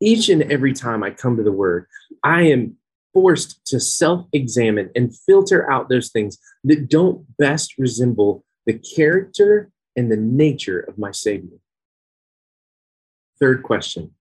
Each 0.00 0.28
and 0.28 0.42
every 0.50 0.72
time 0.72 1.02
I 1.02 1.10
come 1.10 1.36
to 1.36 1.42
the 1.42 1.52
Word, 1.52 1.86
I 2.24 2.42
am 2.42 2.76
forced 3.12 3.64
to 3.66 3.80
self 3.80 4.26
examine 4.32 4.90
and 4.94 5.16
filter 5.26 5.70
out 5.70 5.88
those 5.88 6.10
things 6.10 6.38
that 6.64 6.88
don't 6.88 7.26
best 7.36 7.74
resemble 7.78 8.44
the 8.66 8.78
character 8.78 9.70
and 9.96 10.10
the 10.10 10.16
nature 10.16 10.80
of 10.80 10.98
my 10.98 11.10
Savior. 11.10 11.58
Third 13.40 13.62
question 13.62 14.12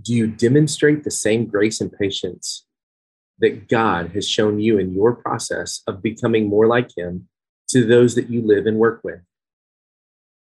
Do 0.00 0.14
you 0.14 0.26
demonstrate 0.26 1.04
the 1.04 1.10
same 1.10 1.46
grace 1.46 1.80
and 1.80 1.92
patience 1.92 2.66
that 3.38 3.68
God 3.68 4.10
has 4.10 4.28
shown 4.28 4.60
you 4.60 4.78
in 4.78 4.92
your 4.92 5.14
process 5.14 5.82
of 5.86 6.02
becoming 6.02 6.48
more 6.48 6.66
like 6.66 6.90
Him 6.96 7.28
to 7.68 7.86
those 7.86 8.14
that 8.14 8.28
you 8.28 8.42
live 8.42 8.66
and 8.66 8.76
work 8.76 9.00
with? 9.02 9.20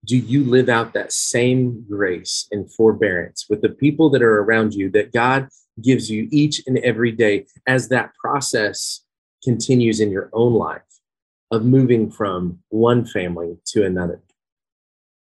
Do 0.05 0.17
you 0.17 0.43
live 0.43 0.67
out 0.67 0.93
that 0.93 1.13
same 1.13 1.85
grace 1.89 2.47
and 2.51 2.71
forbearance 2.73 3.45
with 3.49 3.61
the 3.61 3.69
people 3.69 4.09
that 4.09 4.21
are 4.21 4.41
around 4.41 4.73
you 4.73 4.89
that 4.91 5.13
God 5.13 5.47
gives 5.81 6.11
you 6.11 6.27
each 6.31 6.61
and 6.67 6.77
every 6.79 7.11
day 7.11 7.45
as 7.67 7.87
that 7.89 8.13
process 8.15 9.03
continues 9.43 9.99
in 9.99 10.11
your 10.11 10.29
own 10.33 10.53
life 10.53 10.81
of 11.51 11.63
moving 11.63 12.11
from 12.11 12.59
one 12.69 13.05
family 13.05 13.57
to 13.67 13.85
another? 13.85 14.21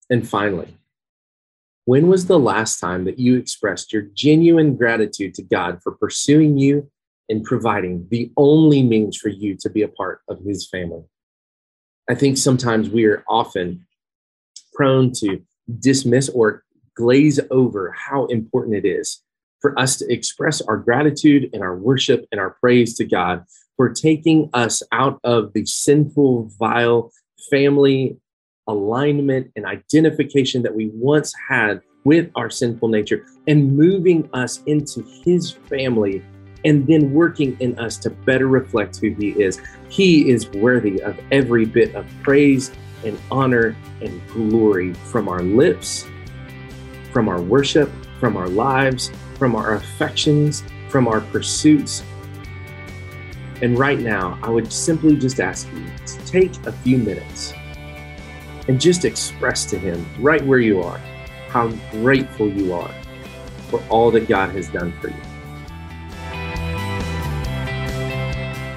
And 0.08 0.26
finally, 0.26 0.76
when 1.86 2.08
was 2.08 2.26
the 2.26 2.38
last 2.38 2.80
time 2.80 3.04
that 3.04 3.18
you 3.18 3.36
expressed 3.36 3.92
your 3.92 4.02
genuine 4.14 4.76
gratitude 4.76 5.34
to 5.34 5.42
God 5.42 5.82
for 5.82 5.92
pursuing 5.92 6.56
you 6.56 6.90
and 7.28 7.44
providing 7.44 8.06
the 8.10 8.32
only 8.36 8.82
means 8.82 9.16
for 9.16 9.28
you 9.28 9.56
to 9.56 9.68
be 9.68 9.82
a 9.82 9.88
part 9.88 10.22
of 10.28 10.40
His 10.40 10.66
family? 10.66 11.02
I 12.08 12.14
think 12.14 12.38
sometimes 12.38 12.88
we 12.88 13.04
are 13.04 13.24
often 13.28 13.86
prone 14.74 15.12
to 15.12 15.40
dismiss 15.78 16.28
or 16.30 16.64
glaze 16.94 17.40
over 17.50 17.92
how 17.92 18.26
important 18.26 18.76
it 18.76 18.86
is 18.86 19.22
for 19.60 19.78
us 19.78 19.96
to 19.96 20.12
express 20.12 20.60
our 20.60 20.76
gratitude 20.76 21.48
and 21.52 21.62
our 21.62 21.76
worship 21.76 22.26
and 22.30 22.40
our 22.40 22.50
praise 22.60 22.94
to 22.96 23.04
God 23.04 23.44
for 23.76 23.88
taking 23.88 24.50
us 24.52 24.82
out 24.92 25.18
of 25.24 25.52
the 25.54 25.64
sinful, 25.64 26.50
vile 26.58 27.10
family 27.50 28.18
alignment 28.66 29.50
and 29.56 29.66
identification 29.66 30.62
that 30.62 30.74
we 30.74 30.90
once 30.94 31.32
had 31.48 31.80
with 32.04 32.30
our 32.34 32.50
sinful 32.50 32.88
nature 32.88 33.26
and 33.48 33.76
moving 33.76 34.28
us 34.32 34.62
into 34.66 35.02
his 35.24 35.50
family 35.50 36.22
and 36.64 36.86
then 36.86 37.12
working 37.12 37.56
in 37.60 37.78
us 37.78 37.96
to 37.98 38.10
better 38.10 38.46
reflect 38.46 38.96
who 38.96 39.10
he 39.14 39.30
is. 39.30 39.60
He 39.88 40.30
is 40.30 40.48
worthy 40.50 41.02
of 41.02 41.18
every 41.30 41.64
bit 41.64 41.94
of 41.94 42.06
praise 42.22 42.70
and 43.04 43.18
honor 43.30 43.76
and 44.00 44.26
glory 44.28 44.94
from 44.94 45.28
our 45.28 45.42
lips, 45.42 46.06
from 47.12 47.28
our 47.28 47.40
worship, 47.40 47.90
from 48.18 48.36
our 48.36 48.48
lives, 48.48 49.10
from 49.38 49.54
our 49.54 49.74
affections, 49.74 50.64
from 50.88 51.06
our 51.08 51.20
pursuits. 51.20 52.02
And 53.62 53.78
right 53.78 53.98
now, 53.98 54.38
I 54.42 54.50
would 54.50 54.72
simply 54.72 55.16
just 55.16 55.40
ask 55.40 55.68
you 55.72 55.86
to 56.06 56.26
take 56.26 56.54
a 56.66 56.72
few 56.72 56.98
minutes 56.98 57.52
and 58.68 58.80
just 58.80 59.04
express 59.04 59.64
to 59.66 59.78
Him 59.78 60.06
right 60.18 60.44
where 60.44 60.58
you 60.58 60.82
are 60.82 61.00
how 61.48 61.68
grateful 61.92 62.48
you 62.48 62.72
are 62.72 62.92
for 63.68 63.80
all 63.88 64.10
that 64.10 64.26
God 64.26 64.50
has 64.50 64.68
done 64.68 64.92
for 65.00 65.08
you. 65.08 65.33